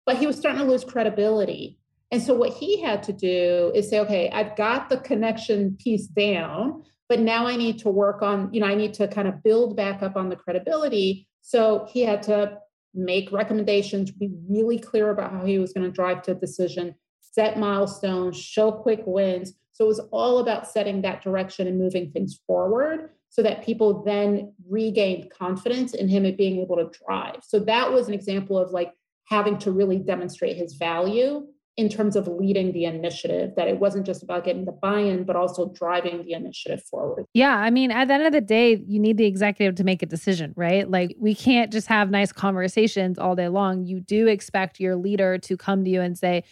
But 0.05 0.17
he 0.17 0.25
was 0.25 0.35
starting 0.35 0.61
to 0.61 0.67
lose 0.67 0.83
credibility. 0.83 1.77
And 2.11 2.21
so 2.21 2.33
what 2.33 2.53
he 2.53 2.81
had 2.81 3.03
to 3.03 3.13
do 3.13 3.71
is 3.73 3.89
say, 3.89 3.99
okay, 3.99 4.29
I've 4.31 4.57
got 4.57 4.89
the 4.89 4.97
connection 4.97 5.77
piece 5.81 6.07
down, 6.07 6.83
but 7.07 7.19
now 7.19 7.47
I 7.47 7.55
need 7.55 7.79
to 7.79 7.89
work 7.89 8.21
on, 8.21 8.53
you 8.53 8.59
know, 8.59 8.65
I 8.65 8.75
need 8.75 8.93
to 8.95 9.07
kind 9.07 9.27
of 9.27 9.41
build 9.43 9.77
back 9.77 10.01
up 10.03 10.17
on 10.17 10.29
the 10.29 10.35
credibility. 10.35 11.27
So 11.41 11.87
he 11.89 12.01
had 12.01 12.23
to 12.23 12.57
make 12.93 13.31
recommendations, 13.31 14.11
be 14.11 14.31
really 14.49 14.79
clear 14.79 15.09
about 15.09 15.31
how 15.31 15.45
he 15.45 15.59
was 15.59 15.73
going 15.73 15.85
to 15.85 15.91
drive 15.91 16.21
to 16.23 16.31
a 16.31 16.35
decision, 16.35 16.95
set 17.21 17.57
milestones, 17.57 18.37
show 18.37 18.71
quick 18.71 19.03
wins. 19.05 19.53
So 19.71 19.85
it 19.85 19.87
was 19.87 20.01
all 20.11 20.39
about 20.39 20.67
setting 20.67 21.01
that 21.01 21.23
direction 21.23 21.67
and 21.67 21.79
moving 21.79 22.11
things 22.11 22.39
forward 22.45 23.09
so 23.29 23.41
that 23.41 23.63
people 23.63 24.03
then 24.03 24.53
regained 24.67 25.31
confidence 25.31 25.93
in 25.93 26.09
him 26.09 26.25
at 26.25 26.37
being 26.37 26.59
able 26.59 26.75
to 26.75 26.91
drive. 27.05 27.37
So 27.43 27.59
that 27.59 27.91
was 27.91 28.07
an 28.07 28.13
example 28.13 28.57
of 28.57 28.71
like 28.71 28.93
having 29.25 29.57
to 29.59 29.71
really 29.71 29.97
demonstrate 29.97 30.57
his 30.57 30.73
value 30.73 31.47
in 31.77 31.87
terms 31.87 32.17
of 32.17 32.27
leading 32.27 32.73
the 32.73 32.83
initiative, 32.83 33.51
that 33.55 33.67
it 33.67 33.79
wasn't 33.79 34.05
just 34.05 34.21
about 34.23 34.43
getting 34.43 34.65
the 34.65 34.73
buy 34.73 34.99
in, 34.99 35.23
but 35.23 35.37
also 35.37 35.69
driving 35.69 36.21
the 36.23 36.33
initiative 36.33 36.83
forward. 36.83 37.25
Yeah. 37.33 37.55
I 37.55 37.69
mean, 37.69 37.91
at 37.91 38.09
the 38.09 38.13
end 38.13 38.23
of 38.23 38.33
the 38.33 38.41
day, 38.41 38.83
you 38.85 38.99
need 38.99 39.17
the 39.17 39.25
executive 39.25 39.75
to 39.75 39.85
make 39.85 40.03
a 40.03 40.05
decision, 40.05 40.53
right? 40.57 40.89
Like, 40.89 41.15
we 41.17 41.33
can't 41.33 41.71
just 41.71 41.87
have 41.87 42.11
nice 42.11 42.33
conversations 42.33 43.17
all 43.17 43.35
day 43.35 43.47
long. 43.47 43.85
You 43.85 44.01
do 44.01 44.27
expect 44.27 44.81
your 44.81 44.97
leader 44.97 45.37
to 45.37 45.55
come 45.55 45.85
to 45.85 45.89
you 45.89 46.01
and 46.01 46.17
say, 46.17 46.43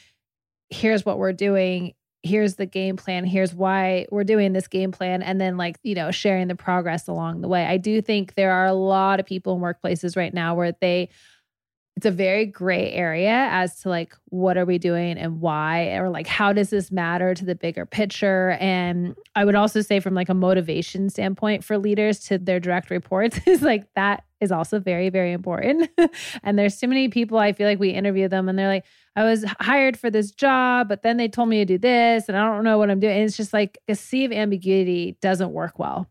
here's 0.70 1.06
what 1.06 1.18
we're 1.18 1.34
doing. 1.34 1.96
Here's 2.24 2.56
the 2.56 2.66
game 2.66 2.96
plan. 2.96 3.26
Here's 3.26 3.54
why 3.54 4.06
we're 4.12 4.24
doing 4.24 4.54
this 4.54 4.68
game 4.68 4.92
plan. 4.92 5.22
And 5.22 5.40
then, 5.40 5.58
like, 5.58 5.78
you 5.84 5.96
know, 5.96 6.12
sharing 6.12 6.48
the 6.48 6.56
progress 6.56 7.08
along 7.08 7.42
the 7.42 7.48
way. 7.48 7.66
I 7.66 7.78
do 7.78 8.02
think 8.02 8.36
there 8.36 8.52
are 8.52 8.68
a 8.68 8.74
lot 8.74 9.20
of 9.20 9.26
people 9.26 9.56
in 9.56 9.62
workplaces 9.62 10.16
right 10.16 10.34
now 10.34 10.56
where 10.56 10.74
they, 10.80 11.10
it's 12.00 12.06
a 12.06 12.12
very 12.12 12.46
gray 12.46 12.94
area 12.94 13.50
as 13.52 13.82
to 13.82 13.90
like 13.90 14.16
what 14.28 14.58
are 14.58 14.64
we 14.64 14.78
doing 14.78 15.18
and 15.18 15.42
why 15.42 15.88
or 15.98 16.10
like 16.10 16.28
how 16.28 16.54
does 16.54 16.70
this 16.70 16.94
matter 16.94 17.34
to 17.34 17.44
the 17.44 17.56
bigger 17.56 17.86
picture? 17.86 18.52
And 18.52 19.18
i 19.36 19.44
would 19.44 19.54
also 19.54 19.82
say 19.82 20.00
from 20.00 20.14
like 20.14 20.30
a 20.30 20.34
motivation 20.34 21.10
standpoint 21.10 21.62
for 21.62 21.78
leaders 21.78 22.20
to 22.20 22.38
their 22.38 22.58
direct 22.58 22.90
reports 22.90 23.38
is 23.46 23.62
like 23.62 23.94
that 23.96 24.24
is 24.40 24.50
also 24.50 24.80
very 24.80 25.10
very 25.10 25.34
important. 25.34 25.90
And 26.44 26.58
there's 26.58 26.78
too 26.78 26.88
many 26.88 27.10
people 27.10 27.38
i 27.38 27.52
feel 27.52 27.68
like 27.68 27.80
we 27.80 27.90
interview 27.90 28.30
them 28.30 28.48
and 28.48 28.58
they're 28.58 28.70
like 28.70 28.86
i 29.18 29.26
was 29.26 29.44
hired 29.60 30.00
for 30.00 30.10
this 30.10 30.32
job 30.32 30.88
but 30.88 31.04
then 31.04 31.18
they 31.18 31.28
told 31.28 31.50
me 31.50 31.58
to 31.58 31.66
do 31.66 31.78
this 31.78 32.30
and 32.30 32.38
i 32.38 32.46
don't 32.46 32.64
know 32.64 32.78
what 32.78 32.90
i'm 32.90 33.02
doing. 33.02 33.18
And 33.18 33.26
it's 33.26 33.36
just 33.36 33.52
like 33.52 33.78
a 33.90 33.96
sea 33.96 34.24
of 34.24 34.32
ambiguity 34.32 35.18
doesn't 35.22 35.52
work 35.52 35.78
well. 35.78 36.08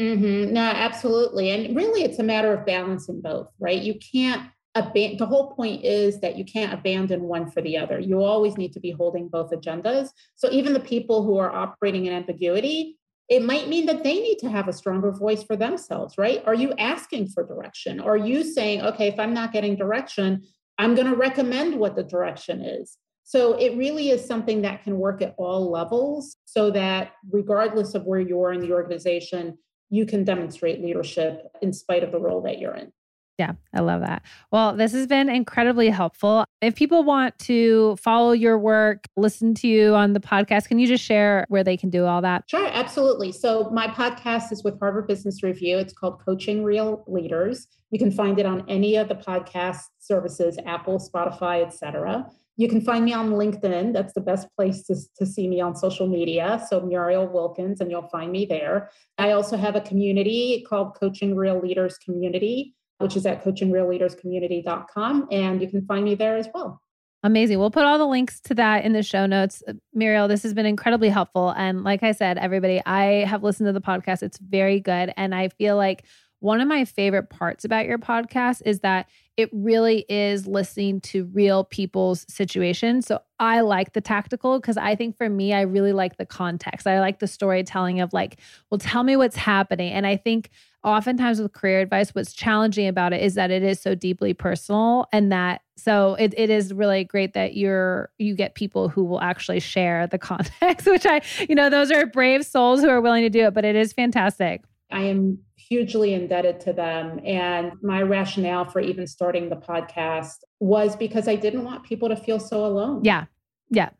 Mm-hmm. 0.00 0.52
no 0.52 0.62
absolutely. 0.62 1.50
And 1.50 1.76
really 1.76 2.02
it's 2.02 2.18
a 2.18 2.24
matter 2.24 2.52
of 2.52 2.66
balancing 2.66 3.20
both 3.20 3.50
right? 3.60 3.80
You 3.80 3.94
can't 4.12 4.50
the 4.94 5.26
whole 5.26 5.52
point 5.52 5.84
is 5.84 6.20
that 6.20 6.36
you 6.36 6.44
can't 6.44 6.72
abandon 6.72 7.22
one 7.22 7.50
for 7.50 7.62
the 7.62 7.76
other. 7.76 7.98
You 7.98 8.22
always 8.22 8.56
need 8.56 8.72
to 8.74 8.80
be 8.80 8.90
holding 8.90 9.28
both 9.28 9.50
agendas. 9.50 10.10
So 10.36 10.50
even 10.50 10.72
the 10.72 10.80
people 10.80 11.24
who 11.24 11.38
are 11.38 11.50
operating 11.50 12.06
in 12.06 12.12
ambiguity, 12.12 12.98
it 13.28 13.42
might 13.42 13.68
mean 13.68 13.86
that 13.86 14.04
they 14.04 14.20
need 14.20 14.38
to 14.38 14.50
have 14.50 14.68
a 14.68 14.72
stronger 14.72 15.12
voice 15.12 15.42
for 15.42 15.54
themselves, 15.54 16.16
right? 16.16 16.42
Are 16.46 16.54
you 16.54 16.72
asking 16.78 17.28
for 17.28 17.44
direction? 17.44 18.00
Are 18.00 18.16
you 18.16 18.42
saying, 18.42 18.82
okay, 18.82 19.08
if 19.08 19.18
I'm 19.18 19.34
not 19.34 19.52
getting 19.52 19.76
direction, 19.76 20.42
I'm 20.78 20.94
going 20.94 21.08
to 21.08 21.16
recommend 21.16 21.78
what 21.78 21.94
the 21.94 22.04
direction 22.04 22.62
is? 22.62 22.96
So 23.24 23.52
it 23.58 23.76
really 23.76 24.08
is 24.08 24.24
something 24.24 24.62
that 24.62 24.82
can 24.84 24.96
work 24.96 25.20
at 25.20 25.34
all 25.36 25.70
levels 25.70 26.36
so 26.46 26.70
that 26.70 27.12
regardless 27.30 27.94
of 27.94 28.04
where 28.04 28.20
you 28.20 28.42
are 28.42 28.52
in 28.52 28.60
the 28.60 28.72
organization, 28.72 29.58
you 29.90 30.06
can 30.06 30.24
demonstrate 30.24 30.82
leadership 30.82 31.42
in 31.60 31.74
spite 31.74 32.02
of 32.02 32.12
the 32.12 32.20
role 32.20 32.40
that 32.42 32.58
you're 32.58 32.74
in. 32.74 32.90
Yeah, 33.38 33.52
I 33.72 33.80
love 33.80 34.00
that. 34.00 34.22
Well, 34.50 34.74
this 34.74 34.90
has 34.92 35.06
been 35.06 35.28
incredibly 35.28 35.90
helpful. 35.90 36.44
If 36.60 36.74
people 36.74 37.04
want 37.04 37.38
to 37.40 37.94
follow 37.94 38.32
your 38.32 38.58
work, 38.58 39.06
listen 39.16 39.54
to 39.54 39.68
you 39.68 39.94
on 39.94 40.12
the 40.12 40.18
podcast, 40.18 40.66
can 40.66 40.80
you 40.80 40.88
just 40.88 41.04
share 41.04 41.46
where 41.48 41.62
they 41.62 41.76
can 41.76 41.88
do 41.88 42.04
all 42.04 42.20
that? 42.22 42.42
Sure, 42.48 42.66
absolutely. 42.66 43.30
So, 43.30 43.70
my 43.70 43.86
podcast 43.86 44.50
is 44.50 44.64
with 44.64 44.76
Harvard 44.80 45.06
Business 45.06 45.44
Review. 45.44 45.78
It's 45.78 45.92
called 45.92 46.20
Coaching 46.24 46.64
Real 46.64 47.04
Leaders. 47.06 47.68
You 47.92 48.00
can 48.00 48.10
find 48.10 48.40
it 48.40 48.44
on 48.44 48.64
any 48.68 48.96
of 48.96 49.08
the 49.08 49.14
podcast 49.14 49.82
services, 50.00 50.58
Apple, 50.66 50.98
Spotify, 50.98 51.64
etc. 51.64 52.26
You 52.56 52.68
can 52.68 52.80
find 52.80 53.04
me 53.04 53.12
on 53.12 53.30
LinkedIn. 53.30 53.92
That's 53.92 54.14
the 54.14 54.20
best 54.20 54.48
place 54.56 54.82
to, 54.88 54.96
to 55.16 55.24
see 55.24 55.46
me 55.46 55.60
on 55.60 55.76
social 55.76 56.08
media. 56.08 56.66
So, 56.68 56.80
Muriel 56.80 57.28
Wilkins, 57.28 57.80
and 57.80 57.88
you'll 57.88 58.08
find 58.08 58.32
me 58.32 58.46
there. 58.46 58.90
I 59.16 59.30
also 59.30 59.56
have 59.56 59.76
a 59.76 59.80
community 59.80 60.66
called 60.68 60.96
Coaching 60.98 61.36
Real 61.36 61.60
Leaders 61.60 61.98
Community 61.98 62.74
which 62.98 63.16
is 63.16 63.26
at 63.26 63.44
coachingrealleaderscommunity.com. 63.44 65.28
And 65.30 65.60
you 65.62 65.68
can 65.68 65.84
find 65.86 66.04
me 66.04 66.14
there 66.14 66.36
as 66.36 66.48
well. 66.52 66.80
Amazing. 67.24 67.58
We'll 67.58 67.72
put 67.72 67.84
all 67.84 67.98
the 67.98 68.06
links 68.06 68.40
to 68.42 68.54
that 68.54 68.84
in 68.84 68.92
the 68.92 69.02
show 69.02 69.26
notes. 69.26 69.62
Muriel, 69.92 70.28
this 70.28 70.44
has 70.44 70.54
been 70.54 70.66
incredibly 70.66 71.08
helpful. 71.08 71.50
And 71.56 71.82
like 71.82 72.04
I 72.04 72.12
said, 72.12 72.38
everybody, 72.38 72.80
I 72.86 73.24
have 73.24 73.42
listened 73.42 73.66
to 73.66 73.72
the 73.72 73.80
podcast. 73.80 74.22
It's 74.22 74.38
very 74.38 74.78
good. 74.78 75.12
And 75.16 75.34
I 75.34 75.48
feel 75.48 75.76
like 75.76 76.04
one 76.40 76.60
of 76.60 76.68
my 76.68 76.84
favorite 76.84 77.30
parts 77.30 77.64
about 77.64 77.86
your 77.86 77.98
podcast 77.98 78.62
is 78.64 78.80
that 78.80 79.08
it 79.36 79.50
really 79.52 80.04
is 80.08 80.46
listening 80.46 81.00
to 81.00 81.24
real 81.26 81.64
people's 81.64 82.24
situations. 82.28 83.06
So 83.06 83.20
I 83.40 83.60
like 83.60 83.92
the 83.92 84.00
tactical 84.00 84.60
because 84.60 84.76
I 84.76 84.94
think 84.94 85.16
for 85.16 85.28
me, 85.28 85.52
I 85.52 85.62
really 85.62 85.92
like 85.92 86.16
the 86.16 86.26
context. 86.26 86.86
I 86.86 87.00
like 87.00 87.18
the 87.18 87.26
storytelling 87.26 88.00
of 88.00 88.12
like, 88.12 88.38
well, 88.70 88.78
tell 88.78 89.02
me 89.02 89.16
what's 89.16 89.36
happening. 89.36 89.92
And 89.92 90.06
I 90.06 90.16
think 90.16 90.50
oftentimes 90.84 91.40
with 91.40 91.52
career 91.52 91.80
advice, 91.80 92.14
what's 92.14 92.32
challenging 92.32 92.86
about 92.86 93.12
it 93.12 93.22
is 93.22 93.34
that 93.34 93.50
it 93.50 93.62
is 93.62 93.80
so 93.80 93.94
deeply 93.94 94.32
personal 94.32 95.06
and 95.12 95.32
that 95.32 95.62
so 95.76 96.14
it, 96.14 96.34
it 96.36 96.50
is 96.50 96.74
really 96.74 97.04
great 97.04 97.34
that 97.34 97.56
you're 97.56 98.10
you 98.18 98.34
get 98.34 98.54
people 98.54 98.88
who 98.88 99.04
will 99.04 99.20
actually 99.20 99.60
share 99.60 100.06
the 100.06 100.18
context, 100.18 100.86
which 100.86 101.06
I, 101.06 101.20
you 101.48 101.54
know, 101.54 101.70
those 101.70 101.90
are 101.90 102.06
brave 102.06 102.44
souls 102.44 102.80
who 102.80 102.88
are 102.88 103.00
willing 103.00 103.22
to 103.22 103.30
do 103.30 103.46
it, 103.46 103.54
but 103.54 103.64
it 103.64 103.76
is 103.76 103.92
fantastic. 103.92 104.62
I 104.90 105.02
am 105.02 105.38
hugely 105.56 106.14
indebted 106.14 106.60
to 106.60 106.72
them. 106.72 107.20
And 107.24 107.72
my 107.82 108.02
rationale 108.02 108.64
for 108.64 108.80
even 108.80 109.06
starting 109.06 109.50
the 109.50 109.56
podcast 109.56 110.36
was 110.60 110.96
because 110.96 111.28
I 111.28 111.36
didn't 111.36 111.64
want 111.64 111.84
people 111.84 112.08
to 112.08 112.16
feel 112.16 112.40
so 112.40 112.64
alone. 112.64 113.04
Yeah. 113.04 113.26
Yeah. 113.70 113.90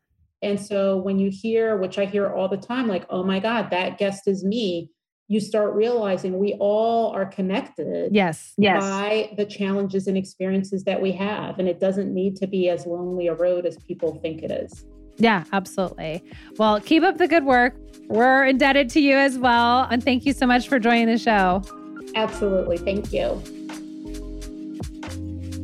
And 0.41 0.61
so 0.61 0.97
when 0.97 1.19
you 1.19 1.31
hear, 1.31 1.77
which 1.77 1.99
I 1.99 2.07
hear 2.07 2.29
all 2.29 2.49
the 2.49 2.57
time, 2.57 2.87
like, 2.87 3.05
oh 3.11 3.23
my 3.23 3.39
God, 3.39 3.71
that 3.71 3.99
guest 3.99 4.27
is 4.27 4.45
me, 4.45 4.91
you 5.29 5.41
start 5.41 5.75
realizing 5.75 6.39
we 6.39 6.55
all 6.55 7.11
are 7.13 7.27
connected 7.27 8.15
yes 8.15 8.55
yes 8.59 8.83
by 8.83 9.31
the 9.37 9.45
challenges 9.45 10.07
and 10.07 10.17
experiences 10.17 10.85
that 10.85 11.01
we 11.01 11.13
have 11.13 11.59
and 11.59 11.69
it 11.69 11.79
doesn't 11.79 12.13
need 12.13 12.35
to 12.37 12.47
be 12.47 12.69
as 12.69 12.87
lonely 12.87 13.29
a 13.29 13.35
road 13.35 13.67
as 13.67 13.77
people 13.79 14.19
think 14.23 14.43
it 14.43 14.51
is 14.51 14.85
Yeah, 15.19 15.45
absolutely. 15.53 16.23
Well, 16.59 16.81
keep 16.81 17.03
up 17.03 17.19
the 17.19 17.27
good 17.27 17.45
work. 17.45 17.75
We're 18.07 18.47
indebted 18.47 18.89
to 18.91 19.01
you 19.01 19.17
as 19.17 19.37
well. 19.37 19.89
And 19.91 20.01
thank 20.03 20.25
you 20.25 20.33
so 20.33 20.47
much 20.47 20.69
for 20.69 20.79
joining 20.79 21.09
the 21.09 21.19
show. 21.19 21.63
Absolutely. 22.15 22.79
Thank 22.79 23.13
you. 23.13 23.43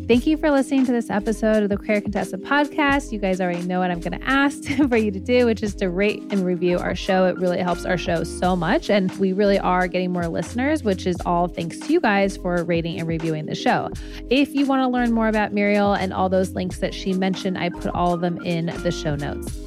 Thank 0.07 0.27
you 0.27 0.37
for 0.37 0.51
listening 0.51 0.85
to 0.85 0.93
this 0.93 1.09
episode 1.09 1.63
of 1.63 1.71
the 1.71 1.79
Career 1.79 2.03
Contessa 2.03 2.37
podcast. 2.37 3.11
You 3.11 3.19
guys 3.19 3.41
already 3.41 3.63
know 3.63 3.79
what 3.79 3.91
I'm 3.91 4.01
going 4.01 4.21
to 4.21 4.29
ask 4.29 4.63
for 4.89 4.99
you 4.99 5.11
to 5.11 5.19
do, 5.19 5.47
which 5.47 5.63
is 5.63 5.75
to 5.77 5.89
rate 5.89 6.23
and 6.31 6.45
review 6.45 6.79
our 6.79 6.95
show. 6.95 7.25
It 7.25 7.39
really 7.39 7.59
helps 7.59 7.87
our 7.87 7.97
show 7.97 8.23
so 8.23 8.55
much. 8.55 8.91
And 8.91 9.11
we 9.13 9.33
really 9.33 9.59
are 9.59 9.89
getting 9.89 10.13
more 10.13 10.29
listeners, 10.29 10.83
which 10.83 11.07
is 11.07 11.17
all 11.25 11.49
thanks 11.49 11.79
to 11.79 11.93
you 11.95 12.01
guys 12.01 12.37
for 12.37 12.65
rating 12.65 12.99
and 12.99 13.09
reviewing 13.09 13.47
the 13.47 13.55
show. 13.55 13.89
If 14.29 14.55
you 14.55 14.67
want 14.67 14.83
to 14.83 14.89
learn 14.89 15.11
more 15.11 15.29
about 15.29 15.55
Muriel 15.55 15.95
and 15.95 16.13
all 16.13 16.29
those 16.29 16.51
links 16.51 16.81
that 16.81 16.93
she 16.93 17.15
mentioned, 17.15 17.57
I 17.57 17.71
put 17.71 17.87
all 17.95 18.13
of 18.13 18.21
them 18.21 18.37
in 18.43 18.67
the 18.83 18.93
show 18.93 19.17
notes. 19.17 19.59